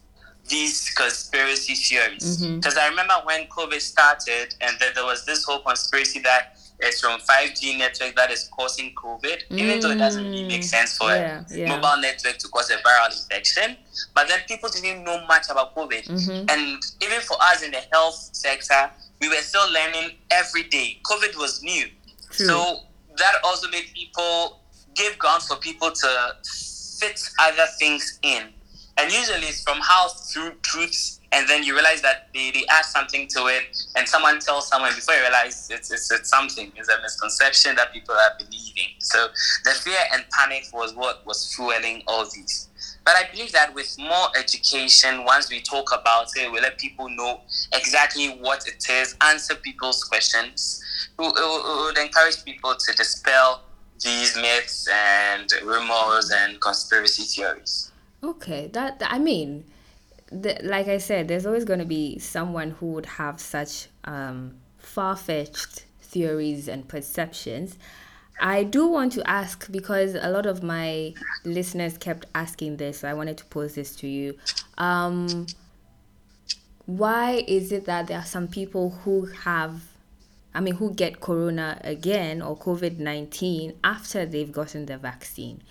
these 0.49 0.91
conspiracy 0.91 1.75
theories. 1.75 2.45
Because 2.45 2.75
mm-hmm. 2.75 2.79
I 2.79 2.89
remember 2.89 3.15
when 3.25 3.47
COVID 3.47 3.81
started, 3.81 4.55
and 4.61 4.77
then 4.81 4.91
there 4.95 5.05
was 5.05 5.25
this 5.25 5.45
whole 5.45 5.61
conspiracy 5.61 6.21
that 6.21 6.57
it's 6.81 7.01
from 7.01 7.21
5G 7.21 7.79
network 7.79 8.17
that 8.17 8.31
is 8.31 8.49
causing 8.53 8.93
COVID, 8.95 9.49
mm. 9.49 9.59
even 9.59 9.81
though 9.81 9.91
it 9.91 9.99
doesn't 9.99 10.25
really 10.25 10.49
make 10.49 10.65
sense 10.65 10.97
for 10.97 11.11
yeah, 11.11 11.45
a 11.49 11.57
yeah. 11.57 11.69
mobile 11.69 12.01
network 12.03 12.39
to 12.39 12.49
cause 12.49 12.71
a 12.71 12.77
viral 12.79 13.13
infection. 13.13 13.77
But 14.15 14.29
then 14.29 14.41
people 14.49 14.69
didn't 14.69 15.05
know 15.05 15.25
much 15.27 15.47
about 15.49 15.77
COVID. 15.77 16.07
Mm-hmm. 16.07 16.51
And 16.51 16.83
even 17.01 17.21
for 17.21 17.37
us 17.41 17.63
in 17.63 17.71
the 17.71 17.83
health 17.93 18.31
sector, 18.33 18.91
we 19.23 19.29
were 19.29 19.37
still 19.37 19.73
learning 19.73 20.17
every 20.31 20.65
day. 20.65 20.99
COVID 21.05 21.39
was 21.39 21.63
new. 21.63 21.87
True. 22.31 22.47
So 22.47 22.77
that 23.17 23.35
also 23.45 23.69
made 23.71 23.85
people 23.95 24.61
give 24.95 25.17
ground 25.19 25.45
for 25.45 25.57
people 25.57 25.93
to 25.93 26.37
fit 26.43 27.23
other 27.41 27.67
things 27.79 28.19
in. 28.23 28.49
And 28.99 29.11
usually 29.11 29.47
it's 29.47 29.63
from 29.63 29.79
house 29.81 30.33
through 30.33 30.53
truths, 30.63 31.21
and 31.31 31.49
then 31.49 31.63
you 31.63 31.73
realize 31.73 32.03
that 32.03 32.29
they, 32.35 32.51
they 32.51 32.65
add 32.69 32.85
something 32.85 33.27
to 33.29 33.47
it, 33.47 33.65
and 33.97 34.07
someone 34.07 34.39
tells 34.39 34.69
someone 34.69 34.93
before 34.95 35.15
you 35.15 35.23
realize 35.23 35.71
it's, 35.71 35.91
it's, 35.91 36.11
it's 36.11 36.29
something, 36.29 36.71
it's 36.77 36.89
a 36.89 37.01
misconception 37.01 37.75
that 37.77 37.93
people 37.93 38.15
are 38.15 38.37
believing. 38.39 38.91
So 38.99 39.29
the 39.65 39.71
fear 39.71 39.99
and 40.13 40.25
panic 40.39 40.67
was 40.75 40.95
what 40.95 41.25
was 41.25 41.55
fueling 41.55 42.03
all 42.07 42.25
these. 42.25 42.69
But 43.05 43.17
I 43.17 43.29
believe 43.33 43.53
that 43.53 43.75
with 43.75 43.97
more 43.99 44.29
education, 44.39 45.25
once 45.25 45.51
we 45.51 45.61
talk 45.61 45.93
about 45.93 46.29
it, 46.37 46.51
we 46.53 46.61
let 46.61 46.79
people 46.79 47.09
know 47.09 47.41
exactly 47.75 48.29
what 48.41 48.67
it 48.69 48.89
is, 48.89 49.17
answer 49.23 49.57
people's 49.57 50.05
questions. 50.05 50.83
We 51.19 51.27
would 51.27 51.99
encourage 51.99 52.45
people 52.45 52.75
to 52.77 52.97
dispel 52.97 53.63
these 54.03 54.37
myths 54.37 54.89
and 54.93 55.51
rumors 55.65 56.31
and 56.35 56.61
conspiracy 56.61 57.23
theories. 57.25 57.91
Okay, 58.23 58.69
that 58.73 59.03
I 59.05 59.19
mean, 59.19 59.65
the, 60.31 60.59
like 60.63 60.89
I 60.89 60.99
said, 60.99 61.29
there's 61.29 61.47
always 61.47 61.65
going 61.65 61.81
to 61.81 61.85
be 61.85 62.19
someone 62.19 62.71
who 62.73 62.93
would 62.93 63.07
have 63.07 63.41
such 63.41 63.89
um, 64.05 64.55
far 64.79 65.17
fetched 65.17 65.85
theories 66.01 66.69
and 66.69 66.87
perceptions. 66.87 67.77
I 68.43 68.65
do 68.65 68.89
want 68.89 69.13
to 69.13 69.31
ask 69.31 69.71
because 69.71 70.17
a 70.17 70.29
lot 70.29 70.47
of 70.47 70.65
my 70.65 71.15
listeners 71.45 71.97
kept 71.97 72.27
asking 72.35 72.77
this, 72.77 72.99
so 72.99 73.09
I 73.09 73.15
wanted 73.15 73.39
to 73.39 73.45
pose 73.45 73.77
this 73.77 73.95
to 73.97 74.09
you. 74.09 74.37
Um, 74.79 75.47
why 76.87 77.45
is 77.47 77.71
it 77.71 77.85
that 77.85 78.09
there 78.09 78.19
are 78.19 78.25
some 78.25 78.49
people 78.49 78.91
who 78.91 79.27
have, 79.27 79.83
I 80.55 80.61
mean, 80.61 80.75
who 80.75 80.93
get 80.93 81.21
corona 81.21 81.81
again 81.85 82.43
or 82.43 82.57
COVID 82.57 82.99
19 82.99 83.75
after 83.85 84.27
they've 84.27 84.51
gotten 84.51 84.87
the 84.87 84.99
vaccine? 84.99 85.63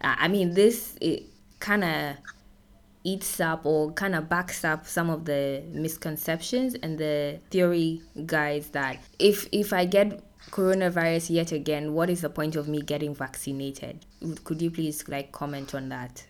I 0.00 0.26
mean, 0.26 0.54
this 0.54 0.98
kind 1.60 1.84
of 1.84 2.16
eats 3.04 3.38
up 3.38 3.64
or 3.64 3.92
kind 3.92 4.16
of 4.16 4.28
backs 4.28 4.64
up 4.64 4.86
some 4.88 5.08
of 5.08 5.24
the 5.24 5.62
misconceptions 5.72 6.74
and 6.74 6.98
the 6.98 7.38
theory 7.50 8.02
guys 8.26 8.70
that 8.70 8.98
if 9.20 9.48
if 9.52 9.72
I 9.72 9.84
get 9.84 10.20
coronavirus 10.50 11.30
yet 11.30 11.52
again, 11.52 11.94
what 11.94 12.10
is 12.10 12.22
the 12.22 12.30
point 12.30 12.56
of 12.56 12.68
me 12.68 12.82
getting 12.82 13.14
vaccinated? 13.14 14.04
Could 14.44 14.62
you 14.62 14.70
please 14.70 15.06
like 15.08 15.32
comment 15.32 15.74
on 15.74 15.88
that? 15.90 16.24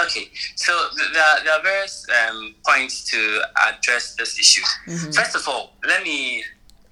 Okay, 0.00 0.28
so 0.56 0.72
there 1.12 1.22
are, 1.22 1.44
there 1.44 1.52
are 1.54 1.62
various 1.62 2.04
um, 2.28 2.54
points 2.66 3.04
to 3.10 3.42
address 3.68 4.16
this 4.16 4.38
issue. 4.38 4.62
Mm-hmm. 4.88 5.12
First 5.12 5.36
of 5.36 5.46
all, 5.48 5.74
let 5.86 6.02
me. 6.02 6.42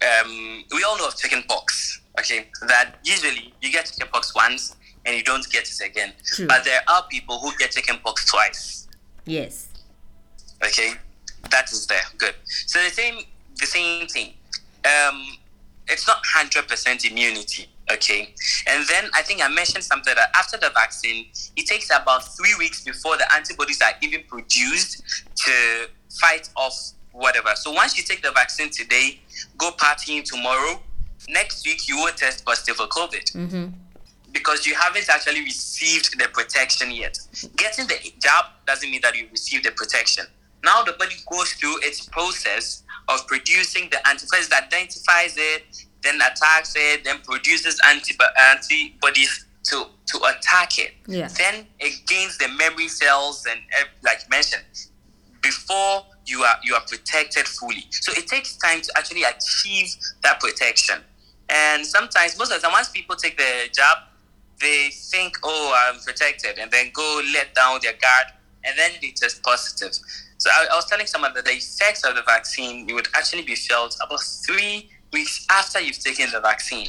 Um, 0.02 0.64
we 0.72 0.82
all 0.84 0.98
know 0.98 1.06
of 1.08 1.16
chickenpox. 1.16 2.00
okay, 2.18 2.46
that 2.66 2.96
usually 3.04 3.54
you 3.60 3.70
get 3.70 3.86
chickenpox 3.86 4.34
once 4.34 4.76
and 5.04 5.16
you 5.16 5.22
don't 5.22 5.48
get 5.50 5.62
it 5.62 5.80
again. 5.84 6.12
True. 6.24 6.46
But 6.46 6.64
there 6.64 6.80
are 6.88 7.04
people 7.08 7.38
who 7.38 7.56
get 7.56 7.72
chickenpox 7.72 8.30
twice. 8.30 8.88
Yes. 9.24 9.68
Okay, 10.64 10.94
that 11.50 11.70
is 11.72 11.86
there. 11.86 12.02
Good. 12.18 12.34
So 12.44 12.82
the 12.82 12.90
same, 12.90 13.24
the 13.58 13.66
same 13.66 14.06
thing. 14.06 14.34
Um, 14.84 15.26
it's 15.88 16.06
not 16.06 16.18
hundred 16.24 16.68
percent 16.68 17.04
immunity. 17.04 17.66
Okay, 17.90 18.32
and 18.68 18.86
then 18.86 19.10
I 19.12 19.22
think 19.22 19.42
I 19.44 19.48
mentioned 19.48 19.84
something 19.84 20.14
that 20.14 20.30
after 20.34 20.56
the 20.56 20.70
vaccine, 20.74 21.26
it 21.56 21.66
takes 21.66 21.90
about 21.90 22.36
three 22.36 22.54
weeks 22.58 22.82
before 22.84 23.16
the 23.16 23.30
antibodies 23.34 23.82
are 23.82 23.92
even 24.00 24.22
produced 24.28 25.02
to 25.36 25.88
fight 26.20 26.48
off 26.56 26.74
whatever. 27.12 27.50
So 27.54 27.72
once 27.72 27.96
you 27.98 28.04
take 28.04 28.22
the 28.22 28.30
vaccine 28.30 28.70
today, 28.70 29.20
go 29.58 29.70
partying 29.72 30.24
tomorrow, 30.24 30.80
next 31.28 31.66
week 31.66 31.88
you 31.88 31.96
will 31.96 32.12
test 32.12 32.44
positive 32.44 32.76
for 32.76 32.86
COVID. 32.86 33.32
Mm-hmm. 33.32 33.66
Because 34.32 34.66
you 34.66 34.74
haven't 34.74 35.10
actually 35.10 35.42
received 35.42 36.18
the 36.18 36.28
protection 36.32 36.90
yet. 36.90 37.18
Getting 37.56 37.86
the 37.86 37.96
jab 38.18 38.46
doesn't 38.66 38.90
mean 38.90 39.00
that 39.02 39.14
you 39.14 39.26
receive 39.30 39.62
the 39.62 39.72
protection. 39.72 40.24
Now 40.64 40.82
the 40.82 40.92
body 40.92 41.16
goes 41.30 41.52
through 41.52 41.80
its 41.82 42.08
process 42.08 42.82
of 43.08 43.26
producing 43.26 43.88
the 43.90 44.06
antibodies, 44.08 44.48
that 44.48 44.64
identifies 44.64 45.36
it, 45.36 45.86
then 46.02 46.16
attacks 46.16 46.74
it, 46.76 47.04
then 47.04 47.18
produces 47.20 47.80
antibi- 47.80 48.32
antibodies 48.38 49.46
to 49.64 49.86
to 50.06 50.18
attack 50.24 50.78
it. 50.78 50.92
Yeah. 51.06 51.28
Then 51.28 51.66
it 51.78 52.06
gains 52.06 52.38
the 52.38 52.48
memory 52.48 52.88
cells 52.88 53.46
and 53.48 53.60
like 54.02 54.18
you 54.24 54.28
mentioned 54.30 54.64
before 55.40 56.04
you 56.26 56.42
are 56.42 56.56
you 56.62 56.74
are 56.74 56.82
protected 56.82 57.46
fully. 57.46 57.84
So 57.90 58.12
it 58.16 58.26
takes 58.26 58.56
time 58.56 58.80
to 58.80 58.92
actually 58.96 59.22
achieve 59.22 59.94
that 60.22 60.40
protection. 60.40 61.00
And 61.48 61.86
sometimes 61.86 62.38
most 62.38 62.50
of 62.52 62.60
the 62.60 62.66
time 62.66 62.72
once 62.72 62.88
people 62.88 63.16
take 63.16 63.36
the 63.36 63.68
jab, 63.72 63.98
they 64.60 64.90
think, 64.90 65.36
oh, 65.42 65.74
I'm 65.76 66.00
protected, 66.00 66.58
and 66.58 66.70
then 66.70 66.90
go 66.94 67.20
let 67.34 67.54
down 67.54 67.80
their 67.82 67.92
guard, 67.92 68.32
and 68.64 68.78
then 68.78 68.92
they 69.02 69.10
test 69.10 69.42
positive. 69.42 69.92
So 70.42 70.50
I, 70.50 70.66
I 70.72 70.74
was 70.74 70.86
telling 70.86 71.06
someone 71.06 71.32
that 71.34 71.44
the 71.44 71.52
effects 71.52 72.02
of 72.02 72.16
the 72.16 72.22
vaccine 72.22 72.90
it 72.90 72.94
would 72.94 73.06
actually 73.14 73.42
be 73.42 73.54
felt 73.54 73.96
about 74.04 74.20
three 74.44 74.90
weeks 75.12 75.46
after 75.48 75.78
you've 75.80 76.00
taken 76.00 76.32
the 76.32 76.40
vaccine. 76.40 76.88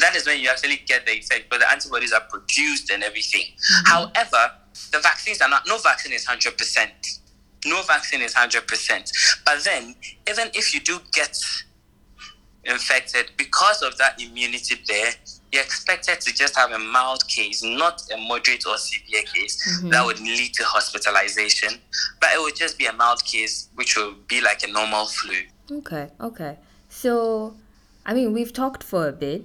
That 0.00 0.16
is 0.16 0.26
when 0.26 0.40
you 0.40 0.48
actually 0.48 0.80
get 0.86 1.04
the 1.04 1.12
effect, 1.12 1.50
but 1.50 1.60
the 1.60 1.70
antibodies 1.70 2.14
are 2.14 2.22
produced 2.22 2.90
and 2.90 3.02
everything. 3.02 3.42
Mm-hmm. 3.42 3.92
However, 3.92 4.52
the 4.90 5.00
vaccines 5.00 5.42
are 5.42 5.50
not. 5.50 5.64
No 5.68 5.76
vaccine 5.76 6.14
is 6.14 6.24
hundred 6.24 6.56
percent. 6.56 7.20
No 7.66 7.82
vaccine 7.82 8.22
is 8.22 8.32
hundred 8.32 8.66
percent. 8.66 9.12
But 9.44 9.62
then, 9.64 9.94
even 10.26 10.48
if 10.54 10.72
you 10.72 10.80
do 10.80 10.98
get 11.12 11.36
infected, 12.64 13.32
because 13.36 13.82
of 13.82 13.98
that 13.98 14.18
immunity 14.18 14.76
there, 14.88 15.12
you're 15.54 15.62
expected 15.62 16.20
to 16.20 16.34
just 16.34 16.56
have 16.56 16.72
a 16.72 16.78
mild 16.78 17.26
case, 17.28 17.62
not 17.62 18.02
a 18.12 18.16
moderate 18.16 18.66
or 18.66 18.76
severe 18.76 19.22
case 19.22 19.80
that 19.84 20.04
would 20.04 20.18
lead 20.18 20.52
to 20.52 20.64
hospitalization. 20.64 21.78
But 22.20 22.30
it 22.34 22.40
would 22.40 22.56
just 22.56 22.76
be 22.76 22.86
a 22.86 22.92
mild 22.92 23.24
case, 23.24 23.68
which 23.76 23.96
will 23.96 24.14
be 24.26 24.40
like 24.40 24.64
a 24.64 24.70
normal 24.72 25.06
flu. 25.06 25.36
Okay, 25.70 26.10
okay. 26.20 26.58
So, 26.88 27.54
I 28.04 28.14
mean, 28.14 28.32
we've 28.32 28.52
talked 28.52 28.82
for 28.82 29.06
a 29.06 29.12
bit. 29.12 29.44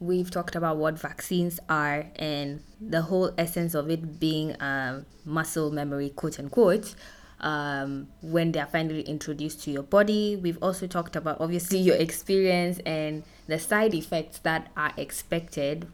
We've 0.00 0.30
talked 0.30 0.56
about 0.56 0.78
what 0.78 0.98
vaccines 0.98 1.60
are 1.68 2.06
and 2.16 2.62
the 2.80 3.02
whole 3.02 3.32
essence 3.36 3.74
of 3.74 3.90
it 3.90 4.18
being 4.18 4.56
um, 4.60 5.04
muscle 5.26 5.70
memory, 5.70 6.08
quote 6.08 6.38
unquote, 6.38 6.94
um, 7.40 8.08
when 8.22 8.52
they 8.52 8.60
are 8.60 8.66
finally 8.66 9.02
introduced 9.02 9.62
to 9.64 9.70
your 9.70 9.82
body. 9.82 10.36
We've 10.36 10.58
also 10.62 10.86
talked 10.86 11.16
about 11.16 11.40
obviously 11.40 11.78
your 11.78 11.96
experience 11.96 12.78
and 12.86 13.22
the 13.46 13.58
side 13.58 13.94
effects 13.94 14.38
that 14.38 14.70
are 14.76 14.92
expected 14.96 15.88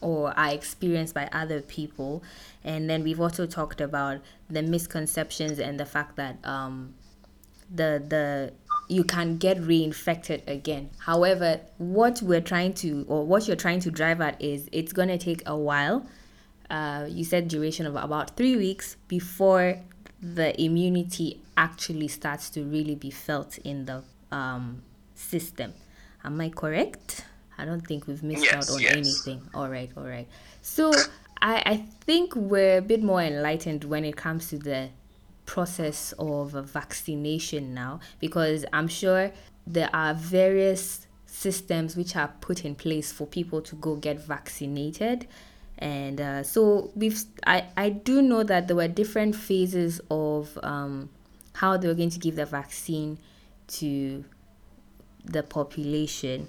or 0.00 0.36
are 0.38 0.50
experienced 0.52 1.14
by 1.14 1.28
other 1.32 1.60
people. 1.60 2.22
And 2.64 2.90
then 2.90 3.02
we've 3.02 3.20
also 3.20 3.46
talked 3.46 3.80
about 3.80 4.20
the 4.50 4.62
misconceptions 4.62 5.58
and 5.58 5.78
the 5.78 5.86
fact 5.86 6.16
that 6.16 6.38
um, 6.44 6.94
the 7.72 8.02
the 8.06 8.52
you 8.88 9.04
can 9.04 9.38
get 9.38 9.56
reinfected 9.58 10.46
again. 10.46 10.90
However, 10.98 11.60
what 11.78 12.20
we're 12.20 12.42
trying 12.42 12.74
to 12.74 13.06
or 13.08 13.24
what 13.24 13.46
you're 13.46 13.56
trying 13.56 13.80
to 13.80 13.90
drive 13.90 14.20
at 14.20 14.40
is 14.42 14.68
it's 14.72 14.92
gonna 14.92 15.18
take 15.18 15.42
a 15.46 15.56
while. 15.56 16.06
Uh, 16.68 17.06
you 17.08 17.24
said 17.24 17.48
duration 17.48 17.86
of 17.86 17.96
about 17.96 18.36
three 18.36 18.56
weeks 18.56 18.96
before 19.08 19.78
the 20.22 20.60
immunity 20.62 21.40
actually 21.56 22.08
starts 22.08 22.48
to 22.50 22.62
really 22.64 22.94
be 22.94 23.10
felt 23.10 23.58
in 23.58 23.86
the 23.86 24.02
um, 24.30 24.82
system. 25.14 25.74
Am 26.24 26.40
I 26.40 26.48
correct? 26.48 27.24
I 27.58 27.64
don't 27.64 27.86
think 27.86 28.06
we've 28.06 28.22
missed 28.22 28.44
Yes, 28.44 28.70
out 28.70 28.74
on 28.74 28.80
yes. 28.80 28.92
anything. 28.92 29.42
All 29.52 29.68
right, 29.68 29.90
all 29.96 30.04
right. 30.04 30.28
So 30.62 30.92
I, 31.40 31.62
I 31.66 31.76
think 32.06 32.34
we're 32.36 32.78
a 32.78 32.82
bit 32.82 33.02
more 33.02 33.20
enlightened 33.20 33.84
when 33.84 34.04
it 34.04 34.16
comes 34.16 34.48
to 34.50 34.58
the 34.58 34.90
process 35.44 36.12
of 36.18 36.52
vaccination 36.52 37.74
now 37.74 37.98
because 38.20 38.64
I'm 38.72 38.88
sure 38.88 39.32
there 39.66 39.90
are 39.92 40.14
various 40.14 41.06
systems 41.26 41.96
which 41.96 42.14
are 42.14 42.32
put 42.40 42.64
in 42.64 42.74
place 42.76 43.10
for 43.10 43.26
people 43.26 43.60
to 43.62 43.74
go 43.74 43.96
get 43.96 44.20
vaccinated 44.20 45.26
and 45.78 46.20
uh, 46.20 46.42
so 46.42 46.90
we've 46.94 47.22
I, 47.46 47.64
I 47.76 47.88
do 47.88 48.22
know 48.22 48.42
that 48.44 48.68
there 48.68 48.76
were 48.76 48.88
different 48.88 49.34
phases 49.34 50.00
of 50.10 50.58
um, 50.62 51.10
how 51.54 51.76
they 51.76 51.88
were 51.88 51.94
going 51.94 52.10
to 52.10 52.18
give 52.18 52.36
the 52.36 52.46
vaccine 52.46 53.18
to 53.68 54.24
the 55.24 55.42
population. 55.42 56.48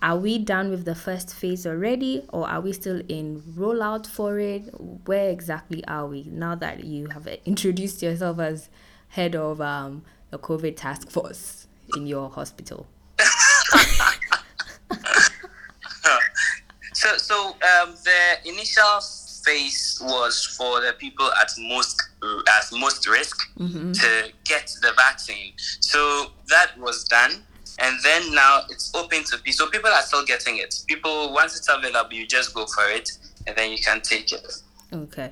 Are 0.00 0.16
we 0.16 0.38
done 0.38 0.70
with 0.70 0.84
the 0.84 0.94
first 0.94 1.34
phase 1.34 1.66
already 1.66 2.24
or 2.28 2.48
are 2.48 2.60
we 2.60 2.72
still 2.72 3.02
in 3.08 3.42
rollout 3.56 4.06
for 4.06 4.38
it? 4.38 4.62
Where 5.06 5.28
exactly 5.28 5.84
are 5.86 6.06
we 6.06 6.24
now 6.24 6.54
that 6.54 6.84
you 6.84 7.08
have 7.08 7.26
introduced 7.44 8.02
yourself 8.02 8.38
as 8.38 8.68
head 9.08 9.34
of 9.34 9.60
um, 9.60 10.04
the 10.30 10.38
covid 10.38 10.76
task 10.76 11.10
force 11.10 11.66
in 11.96 12.06
your 12.06 12.28
hospital 12.28 12.86
So, 16.98 17.16
so 17.16 17.46
um, 17.50 17.94
the 18.02 18.48
initial 18.48 19.00
phase 19.44 20.02
was 20.02 20.44
for 20.58 20.80
the 20.80 20.94
people 20.98 21.30
at 21.40 21.48
most 21.60 22.02
at 22.20 22.66
most 22.72 23.08
risk 23.08 23.38
to 23.56 24.32
get 24.44 24.66
the 24.82 24.92
vaccine. 24.96 25.52
So 25.78 26.32
that 26.48 26.76
was 26.76 27.04
done, 27.04 27.44
and 27.78 27.96
then 28.02 28.34
now 28.34 28.62
it's 28.68 28.92
open 28.96 29.22
to 29.30 29.36
people. 29.38 29.52
So 29.52 29.70
people 29.70 29.90
are 29.90 30.02
still 30.02 30.24
getting 30.24 30.56
it. 30.56 30.74
People 30.88 31.32
once 31.32 31.56
it's 31.56 31.68
available, 31.68 32.14
you 32.14 32.26
just 32.26 32.52
go 32.52 32.66
for 32.66 32.88
it, 32.88 33.08
and 33.46 33.54
then 33.56 33.70
you 33.70 33.78
can 33.78 34.00
take 34.00 34.32
it. 34.32 34.54
Okay. 34.92 35.30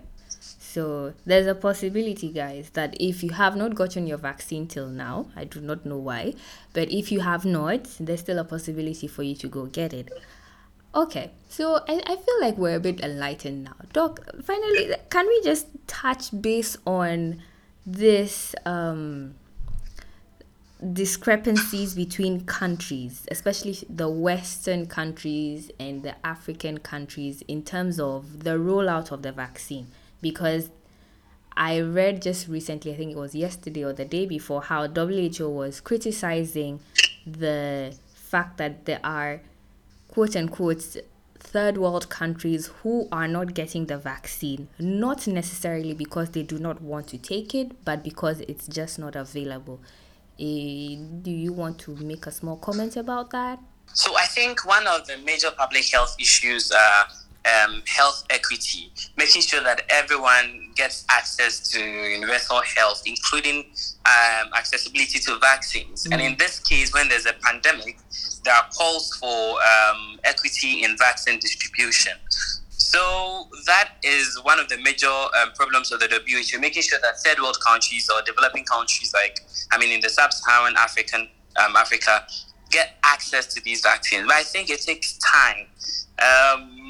So 0.77 1.15
there's 1.25 1.49
a 1.49 1.55
possibility, 1.57 2.31
guys, 2.31 2.71
that 2.75 2.95
if 3.01 3.25
you 3.25 3.31
have 3.31 3.57
not 3.57 3.75
gotten 3.75 4.07
your 4.07 4.19
vaccine 4.19 4.69
till 4.69 4.89
now, 4.89 5.27
I 5.35 5.45
do 5.45 5.61
not 5.61 5.85
know 5.85 5.97
why, 5.97 6.35
but 6.75 6.93
if 6.93 7.11
you 7.11 7.21
have 7.21 7.45
not, 7.45 7.89
there's 7.99 8.21
still 8.21 8.39
a 8.39 8.45
possibility 8.45 9.09
for 9.09 9.25
you 9.25 9.35
to 9.37 9.49
go 9.49 9.65
get 9.67 9.93
it. 9.93 10.13
Okay, 10.97 11.31
so 11.51 11.85
I, 11.87 12.01
I 12.07 12.17
feel 12.17 12.41
like 12.41 12.57
we're 12.57 12.77
a 12.77 12.81
bit 12.81 13.01
enlightened 13.03 13.65
now. 13.65 13.77
Doc, 13.93 14.21
finally, 14.43 14.95
can 15.11 15.27
we 15.27 15.43
just 15.43 15.67
touch 15.87 16.31
base 16.41 16.79
on 16.87 17.43
this 17.85 18.55
um, 18.65 19.35
discrepancies 20.95 21.93
between 21.93 22.47
countries, 22.47 23.29
especially 23.31 23.77
the 23.91 24.09
Western 24.09 24.87
countries 24.87 25.71
and 25.79 26.03
the 26.03 26.15
African 26.27 26.79
countries, 26.79 27.43
in 27.47 27.63
terms 27.63 28.01
of 28.01 28.45
the 28.45 28.53
rollout 28.53 29.13
of 29.13 29.21
the 29.21 29.33
vaccine? 29.33 29.89
Because 30.23 30.71
I 31.55 31.79
read 31.79 32.23
just 32.23 32.49
recently, 32.49 32.95
I 32.95 32.97
think 32.97 33.13
it 33.13 33.19
was 33.19 33.35
yesterday 33.35 33.85
or 33.85 33.93
the 33.93 34.07
day 34.07 34.25
before, 34.25 34.63
how 34.63 34.89
WHO 34.89 35.51
was 35.51 35.79
criticizing 35.79 36.81
the 37.27 37.95
fact 38.15 38.57
that 38.57 38.87
there 38.87 39.01
are 39.05 39.43
quote 40.17 40.35
unquote 40.35 40.97
third 41.39 41.77
world 41.77 42.09
countries 42.09 42.69
who 42.83 43.07
are 43.13 43.29
not 43.29 43.53
getting 43.53 43.85
the 43.85 43.99
vaccine, 43.99 44.67
not 44.79 45.27
necessarily 45.27 45.93
because 45.93 46.31
they 46.31 46.43
do 46.43 46.59
not 46.59 46.81
want 46.81 47.07
to 47.07 47.19
take 47.19 47.55
it, 47.55 47.85
but 47.85 48.03
because 48.03 48.41
it's 48.41 48.67
just 48.67 48.99
not 48.99 49.15
available. 49.15 49.79
Eh, 50.41 50.97
do 51.21 51.31
you 51.31 51.53
want 51.53 51.79
to 51.79 51.95
make 51.97 52.25
a 52.25 52.31
small 52.31 52.57
comment 52.57 52.97
about 52.97 53.29
that? 53.29 53.59
So 53.93 54.17
I 54.17 54.25
think 54.25 54.65
one 54.67 54.87
of 54.87 55.07
the 55.07 55.19
major 55.19 55.51
public 55.51 55.85
health 55.93 56.17
issues 56.19 56.73
are 56.73 57.09
um, 57.47 57.83
health 57.87 58.25
equity, 58.31 58.93
making 59.17 59.43
sure 59.43 59.63
that 59.63 59.83
everyone 59.91 60.73
gets 60.75 61.05
access 61.09 61.61
to 61.71 61.81
universal 61.81 62.61
health, 62.63 63.03
including 63.07 63.67
um, 64.05 64.51
accessibility 64.57 65.19
to 65.19 65.39
vaccines. 65.39 66.07
And 66.07 66.21
in 66.21 66.37
this 66.37 66.61
case, 66.61 66.93
when 66.93 67.09
there's 67.09 67.27
a 67.27 67.35
pandemic, 67.43 67.99
there 68.45 68.55
are 68.55 68.69
calls 68.77 69.15
for 69.17 69.57
um, 69.63 70.19
equity 70.25 70.83
in 70.85 70.97
vaccine 70.97 71.39
distribution. 71.39 72.13
So 72.71 73.49
that 73.67 73.95
is 74.03 74.39
one 74.43 74.61
of 74.61 74.69
the 74.69 74.79
major 74.79 75.09
um, 75.09 75.53
problems 75.55 75.91
of 75.93 76.01
the 76.01 76.09
WHO, 76.09 76.61
making 76.61 76.83
sure 76.83 76.99
that 77.03 77.19
third 77.25 77.41
world 77.41 77.59
countries 77.67 78.09
or 78.15 78.23
developing 78.23 78.65
countries 78.65 79.13
like, 79.13 79.41
I 79.73 79.79
mean, 79.79 79.91
in 79.93 80.01
the 80.01 80.09
sub-Saharan 80.09 80.77
African 80.77 81.29
um, 81.57 81.75
Africa, 81.77 82.27
get 82.71 82.97
access 83.05 83.53
to 83.55 83.63
these 83.63 83.81
vaccines. 83.81 84.27
But 84.27 84.37
I 84.37 84.43
think 84.43 84.71
it 84.71 84.83
takes 84.83 85.19
time. 85.19 85.67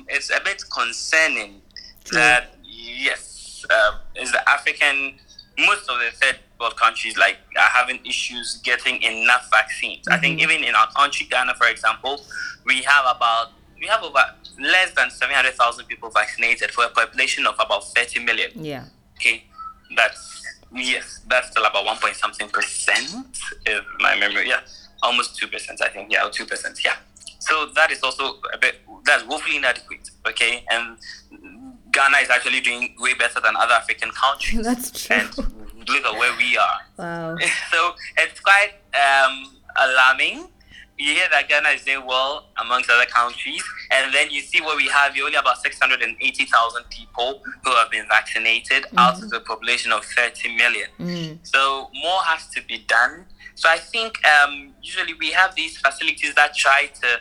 It's 0.08 0.30
a 0.30 0.40
bit 0.44 0.62
concerning 0.70 1.60
True. 2.04 2.18
that 2.18 2.54
yes, 2.62 3.64
uh, 3.70 3.98
is 4.16 4.32
the 4.32 4.48
African 4.48 5.18
most 5.58 5.88
of 5.88 5.98
the 5.98 6.10
third 6.16 6.38
world 6.60 6.76
countries 6.76 7.16
like 7.16 7.38
are 7.58 7.68
having 7.68 7.98
issues 8.04 8.60
getting 8.62 9.02
enough 9.02 9.48
vaccines. 9.50 10.06
Mm-hmm. 10.06 10.12
I 10.12 10.18
think 10.18 10.40
mm-hmm. 10.40 10.50
even 10.50 10.64
in 10.64 10.74
our 10.74 10.90
country, 10.92 11.26
Ghana, 11.30 11.54
for 11.54 11.66
example, 11.66 12.20
we 12.64 12.82
have 12.82 13.04
about 13.16 13.52
we 13.80 13.86
have 13.86 14.02
about 14.02 14.36
less 14.60 14.92
than 14.92 15.10
seven 15.10 15.34
hundred 15.34 15.54
thousand 15.54 15.86
people 15.86 16.10
vaccinated 16.10 16.70
for 16.70 16.84
a 16.84 16.88
population 16.88 17.46
of 17.46 17.54
about 17.54 17.84
thirty 17.94 18.20
million. 18.20 18.50
Yeah. 18.54 18.84
Okay, 19.16 19.44
that's 19.96 20.44
yes, 20.74 21.22
that's 21.28 21.50
still 21.50 21.64
about 21.64 21.84
one 21.84 21.96
point 21.98 22.16
something 22.16 22.48
percent, 22.48 23.38
if 23.64 23.84
my 24.00 24.16
memory. 24.16 24.48
Yeah, 24.48 24.60
almost 25.02 25.36
two 25.36 25.46
percent. 25.48 25.80
I 25.82 25.88
think. 25.88 26.12
Yeah, 26.12 26.28
two 26.30 26.46
percent. 26.46 26.84
Yeah. 26.84 26.96
So 27.48 27.66
that 27.74 27.90
is 27.90 28.02
also 28.02 28.40
a 28.52 28.58
bit 28.58 28.80
that's 29.04 29.24
woefully 29.24 29.56
inadequate. 29.56 30.10
Okay, 30.26 30.64
and 30.70 30.98
Ghana 31.96 32.18
is 32.18 32.30
actually 32.30 32.60
doing 32.60 32.94
way 32.98 33.14
better 33.14 33.40
than 33.40 33.56
other 33.56 33.72
African 33.72 34.10
countries. 34.10 34.64
That's 34.70 34.90
true. 34.90 35.16
And 35.16 35.88
look 35.88 36.04
at 36.04 36.18
where 36.18 36.36
we 36.36 36.56
are. 36.56 36.78
Wow. 36.98 37.36
so 37.70 37.94
it's 38.18 38.40
quite 38.40 38.72
um, 38.94 39.52
alarming. 39.76 40.48
You 40.98 41.12
hear 41.12 41.26
that 41.30 41.46
Ghana 41.48 41.68
is 41.70 41.84
doing 41.84 42.06
well 42.06 42.48
amongst 42.58 42.88
other 42.88 43.04
countries, 43.04 43.62
and 43.90 44.14
then 44.14 44.30
you 44.30 44.40
see 44.40 44.62
what 44.62 44.78
we 44.78 44.88
have. 44.88 45.14
You 45.14 45.26
only 45.26 45.36
about 45.36 45.58
680,000 45.58 46.84
people 46.88 47.42
who 47.64 47.70
have 47.72 47.90
been 47.90 48.06
vaccinated 48.08 48.84
mm-hmm. 48.84 48.98
out 48.98 49.22
of 49.22 49.28
the 49.28 49.40
population 49.40 49.92
of 49.92 50.04
30 50.04 50.56
million. 50.56 50.88
Mm. 50.98 51.38
So 51.42 51.90
more 52.02 52.20
has 52.24 52.48
to 52.48 52.62
be 52.66 52.78
done. 52.88 53.26
So 53.56 53.68
I 53.68 53.76
think 53.76 54.18
um, 54.26 54.72
usually 54.82 55.12
we 55.14 55.32
have 55.32 55.54
these 55.54 55.76
facilities 55.76 56.34
that 56.34 56.54
try 56.54 56.86
to 57.02 57.20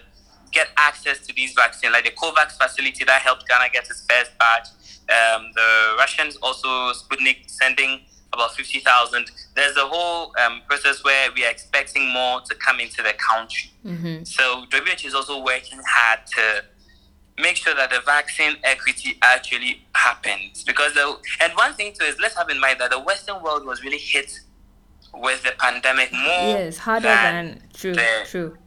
get 0.51 0.69
access 0.77 1.19
to 1.27 1.33
these 1.33 1.53
vaccines, 1.53 1.93
like 1.93 2.05
the 2.05 2.11
COVAX 2.11 2.57
facility 2.61 3.03
that 3.05 3.21
helped 3.21 3.47
Ghana 3.47 3.65
get 3.73 3.89
its 3.89 4.05
first 4.09 4.37
batch. 4.37 4.67
Um, 5.07 5.51
the 5.53 5.95
Russians 5.97 6.35
also 6.37 6.67
Sputnik 6.93 7.49
sending 7.49 8.01
about 8.33 8.55
50,000. 8.55 9.31
There's 9.55 9.77
a 9.77 9.85
whole 9.85 10.33
um, 10.43 10.61
process 10.67 11.03
where 11.03 11.31
we 11.33 11.45
are 11.45 11.51
expecting 11.51 12.11
more 12.11 12.41
to 12.41 12.55
come 12.55 12.79
into 12.79 13.01
the 13.01 13.13
country. 13.13 13.71
Mm-hmm. 13.85 14.23
So 14.23 14.65
WHO 14.71 15.07
is 15.07 15.13
also 15.13 15.43
working 15.43 15.79
hard 15.87 16.19
to 16.35 16.63
make 17.41 17.55
sure 17.55 17.75
that 17.75 17.89
the 17.89 17.99
vaccine 18.05 18.55
equity 18.63 19.17
actually 19.21 19.85
happens. 19.93 20.63
Because 20.63 20.93
the, 20.93 21.17
and 21.41 21.53
one 21.53 21.73
thing 21.73 21.93
too 21.93 22.05
is 22.05 22.19
let's 22.19 22.35
have 22.35 22.49
in 22.49 22.59
mind 22.59 22.79
that 22.79 22.91
the 22.91 22.99
Western 22.99 23.41
world 23.41 23.65
was 23.65 23.83
really 23.83 23.97
hit 23.97 24.39
with 25.13 25.43
the 25.43 25.51
pandemic 25.57 26.11
more. 26.11 26.21
Yes, 26.21 26.77
harder 26.77 27.07
than, 27.07 27.45
than 27.45 27.63
true, 27.73 27.93
the, 27.93 28.07
true. 28.25 28.57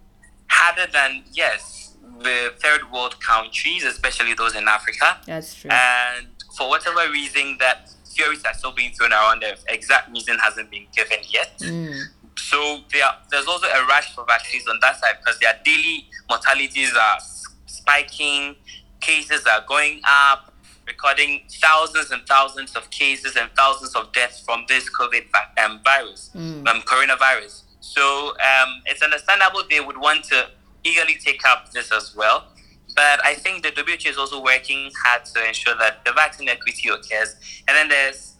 Harder 0.60 0.90
than 0.92 1.22
yes 1.32 1.78
the 2.20 2.52
third 2.58 2.90
world 2.92 3.20
countries, 3.20 3.84
especially 3.84 4.34
those 4.34 4.56
in 4.56 4.66
Africa. 4.66 5.18
That's 5.26 5.54
true. 5.54 5.70
And 5.70 6.26
for 6.56 6.68
whatever 6.68 7.10
reason, 7.10 7.56
that 7.60 7.90
theories 8.06 8.44
are 8.44 8.54
still 8.54 8.72
being 8.72 8.92
thrown 8.92 9.12
around, 9.12 9.42
the 9.42 9.56
exact 9.68 10.10
reason 10.10 10.36
hasn't 10.38 10.70
been 10.70 10.86
given 10.94 11.18
yet. 11.28 11.58
Mm. 11.60 12.02
So 12.36 12.80
there, 12.92 13.04
there's 13.30 13.46
also 13.46 13.66
a 13.66 13.86
rush 13.86 14.14
for 14.14 14.24
vaccines 14.24 14.66
on 14.68 14.78
that 14.80 15.00
side 15.00 15.16
because 15.20 15.38
their 15.38 15.54
daily 15.64 16.08
mortalities 16.28 16.92
are 16.94 17.18
spiking, 17.66 18.56
cases 19.00 19.46
are 19.46 19.64
going 19.66 20.00
up, 20.06 20.52
recording 20.86 21.42
thousands 21.50 22.10
and 22.10 22.22
thousands 22.26 22.74
of 22.74 22.88
cases 22.90 23.36
and 23.36 23.50
thousands 23.56 23.94
of 23.94 24.12
deaths 24.12 24.40
from 24.40 24.64
this 24.68 24.88
COVID 24.90 25.24
um, 25.62 25.80
virus, 25.84 26.30
mm. 26.34 26.66
um, 26.66 26.80
coronavirus. 26.82 27.62
So 27.80 28.30
um, 28.30 28.82
it's 28.86 29.02
understandable 29.02 29.62
they 29.68 29.80
would 29.80 29.98
want 29.98 30.24
to 30.24 30.48
eagerly 30.84 31.16
take 31.16 31.44
up 31.46 31.70
this 31.72 31.92
as 31.92 32.14
well. 32.14 32.48
But 32.94 33.24
I 33.24 33.34
think 33.34 33.62
the 33.62 33.70
WHO 33.70 34.08
is 34.08 34.18
also 34.18 34.42
working 34.42 34.90
hard 35.04 35.24
to 35.26 35.46
ensure 35.46 35.74
that 35.76 36.04
the 36.04 36.12
vaccine 36.12 36.48
equity 36.48 36.88
occurs. 36.88 37.36
And 37.68 37.76
then 37.76 37.88
there's 37.88 38.34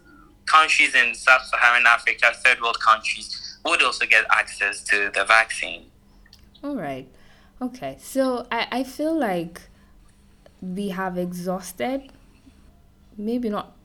countries 0.47 0.95
in 0.95 1.15
sub-Saharan 1.15 1.87
Africa, 1.87 2.33
third 2.45 2.61
world 2.61 2.81
countries, 2.81 3.59
would 3.65 3.83
also 3.83 4.07
get 4.07 4.25
access 4.31 4.83
to 4.85 5.11
the 5.15 5.25
vaccine. 5.25 5.87
All 6.65 6.75
right. 6.75 7.07
Okay. 7.61 7.99
So 8.01 8.47
I, 8.51 8.67
I 8.71 8.83
feel 8.85 9.17
like 9.17 9.61
we 10.61 10.89
have 10.89 11.17
exhausted, 11.19 12.11
maybe 13.17 13.49
not 13.49 13.77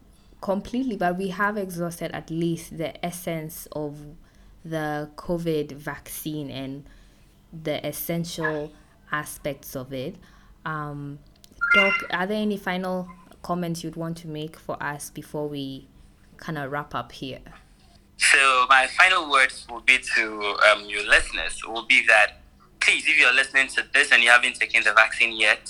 completely, 0.42 0.98
but 0.98 1.18
we 1.18 1.30
have 1.30 1.58
exhausted 1.58 2.12
at 2.14 2.30
least 2.30 2.78
the 2.78 3.04
essence 3.06 3.68
of 3.74 3.98
the 4.66 5.10
COVID 5.16 5.74
vaccine 5.74 6.50
and 6.50 6.86
the 7.52 7.86
essential 7.86 8.72
aspects 9.12 9.76
of 9.76 9.94
it. 9.94 10.16
Um, 10.66 11.20
Doc, 11.76 11.94
are 12.12 12.26
there 12.26 12.42
any 12.42 12.58
final 12.58 13.08
comments 13.42 13.84
you'd 13.84 13.96
want 13.96 14.18
to 14.18 14.28
make 14.28 14.58
for 14.58 14.82
us 14.82 15.10
before 15.10 15.48
we 15.48 15.88
kind 16.38 16.58
of 16.58 16.72
wrap 16.72 16.96
up 16.96 17.12
here? 17.12 17.40
So 18.18 18.66
my 18.70 18.88
final 18.98 19.30
words 19.30 19.66
will 19.70 19.82
be 19.82 20.00
to 20.16 20.56
um, 20.72 20.86
your 20.88 21.06
listeners 21.08 21.62
will 21.66 21.86
be 21.86 22.06
that 22.08 22.40
please, 22.80 23.08
if 23.08 23.18
you're 23.18 23.34
listening 23.34 23.68
to 23.70 23.84
this 23.94 24.12
and 24.12 24.22
you 24.22 24.30
haven't 24.30 24.56
taken 24.56 24.84
the 24.84 24.94
vaccine 24.94 25.36
yet, 25.38 25.70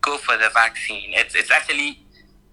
go 0.00 0.16
for 0.16 0.36
the 0.36 0.48
vaccine. 0.54 1.10
It's 1.14 1.34
it's 1.34 1.50
actually 1.50 2.00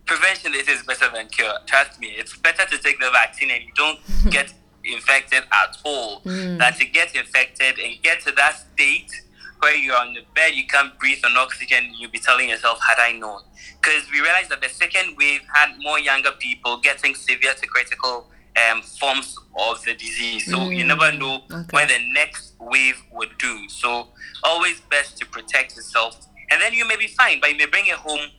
prevention 0.06 0.54
is 0.54 0.84
better 0.84 1.10
than 1.14 1.28
cure. 1.28 1.54
Trust 1.66 2.00
me, 2.00 2.08
it's 2.18 2.38
better 2.38 2.66
to 2.66 2.78
take 2.78 3.00
the 3.00 3.10
vaccine 3.12 3.52
and 3.52 3.64
you 3.64 3.72
don't 3.76 4.00
get 4.30 4.54
infected 4.84 5.44
at 5.52 5.78
all 5.84 6.22
mm. 6.22 6.58
than 6.58 6.74
to 6.74 6.86
get 6.86 7.16
infected 7.16 7.80
and 7.80 8.02
get 8.02 8.22
to 8.22 8.32
that 8.34 8.64
state 8.74 9.12
where 9.60 9.76
you're 9.76 9.96
on 9.96 10.14
the 10.14 10.22
bed, 10.36 10.54
you 10.54 10.68
can't 10.68 10.98
breathe 11.00 11.24
on 11.24 11.38
oxygen, 11.38 11.94
you'll 11.98 12.12
be 12.12 12.20
telling 12.20 12.50
yourself, 12.50 12.80
had 12.86 13.00
I 13.00 13.14
known? 13.14 13.40
Because 13.82 14.04
we 14.12 14.20
realized 14.20 14.50
that 14.50 14.62
the 14.62 14.68
second 14.68 15.16
wave 15.18 15.42
had 15.54 15.76
more 15.80 16.00
younger 16.00 16.32
people 16.38 16.78
getting 16.78 17.16
severe 17.16 17.54
to 17.54 17.68
critical 17.68 18.28
um, 18.58 18.82
forms 18.82 19.38
of 19.58 19.84
the 19.86 19.94
disease. 19.94 20.46
So 20.46 20.58
mm. 20.58 20.78
you 20.78 20.86
never 20.86 21.12
know 21.14 21.44
okay. 21.50 21.66
when 21.72 21.88
the 21.88 22.00
next 22.14 22.54
wave 22.60 23.02
would 23.12 23.38
do. 23.40 23.70
So 23.70 24.10
always 24.44 24.82
best 24.82 25.18
to 25.20 25.26
protect 25.26 25.76
yourself. 25.76 26.28
And 26.52 26.62
then 26.62 26.74
you 26.74 26.88
may 26.88 26.98
be 26.98 27.08
fine, 27.08 27.40
but 27.40 27.52
you 27.52 27.58
may 27.58 27.66
bring 27.66 27.88
it 27.88 27.96
home 27.96 28.30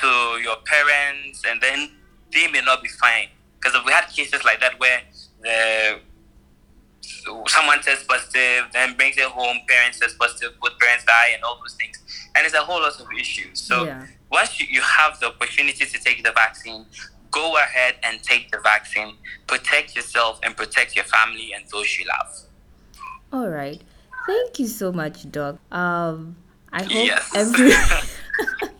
to 0.00 0.06
your 0.42 0.56
parents 0.64 1.42
and 1.48 1.60
then 1.60 1.92
they 2.32 2.48
may 2.48 2.60
not 2.60 2.82
be 2.82 2.88
fine. 2.88 3.28
Because 3.58 3.78
if 3.78 3.86
we 3.86 3.92
had 3.92 4.08
cases 4.08 4.44
like 4.44 4.60
that 4.60 4.78
where 4.78 5.00
the 5.44 6.00
someone 7.46 7.80
tests 7.80 8.04
positive, 8.04 8.64
then 8.72 8.96
brings 8.96 9.16
it 9.16 9.24
home, 9.24 9.58
parents 9.68 10.00
test 10.00 10.18
positive, 10.18 10.58
both 10.60 10.78
parents 10.78 11.04
die, 11.04 11.30
and 11.34 11.42
all 11.44 11.58
those 11.60 11.74
things. 11.74 12.00
And 12.34 12.44
it's 12.44 12.54
a 12.54 12.60
whole 12.60 12.80
lot 12.80 12.98
of 13.00 13.06
issues. 13.18 13.60
So 13.60 13.84
yeah. 13.84 14.06
once 14.30 14.60
you, 14.60 14.66
you 14.70 14.80
have 14.80 15.20
the 15.20 15.26
opportunity 15.26 15.84
to 15.84 15.98
take 15.98 16.24
the 16.24 16.32
vaccine, 16.32 16.86
go 17.30 17.56
ahead 17.56 17.96
and 18.02 18.22
take 18.22 18.50
the 18.50 18.58
vaccine. 18.58 19.16
Protect 19.46 19.94
yourself 19.96 20.40
and 20.42 20.56
protect 20.56 20.96
your 20.96 21.04
family 21.04 21.52
and 21.52 21.64
those 21.70 21.98
you 21.98 22.06
love. 22.06 22.40
All 23.32 23.48
right. 23.48 23.80
Thank 24.26 24.58
you 24.58 24.66
so 24.66 24.92
much, 24.92 25.30
Doc. 25.30 25.58
Um, 25.70 26.36
I 26.72 26.82
hope 26.82 26.92
yes. 26.92 27.30
every 27.34 27.72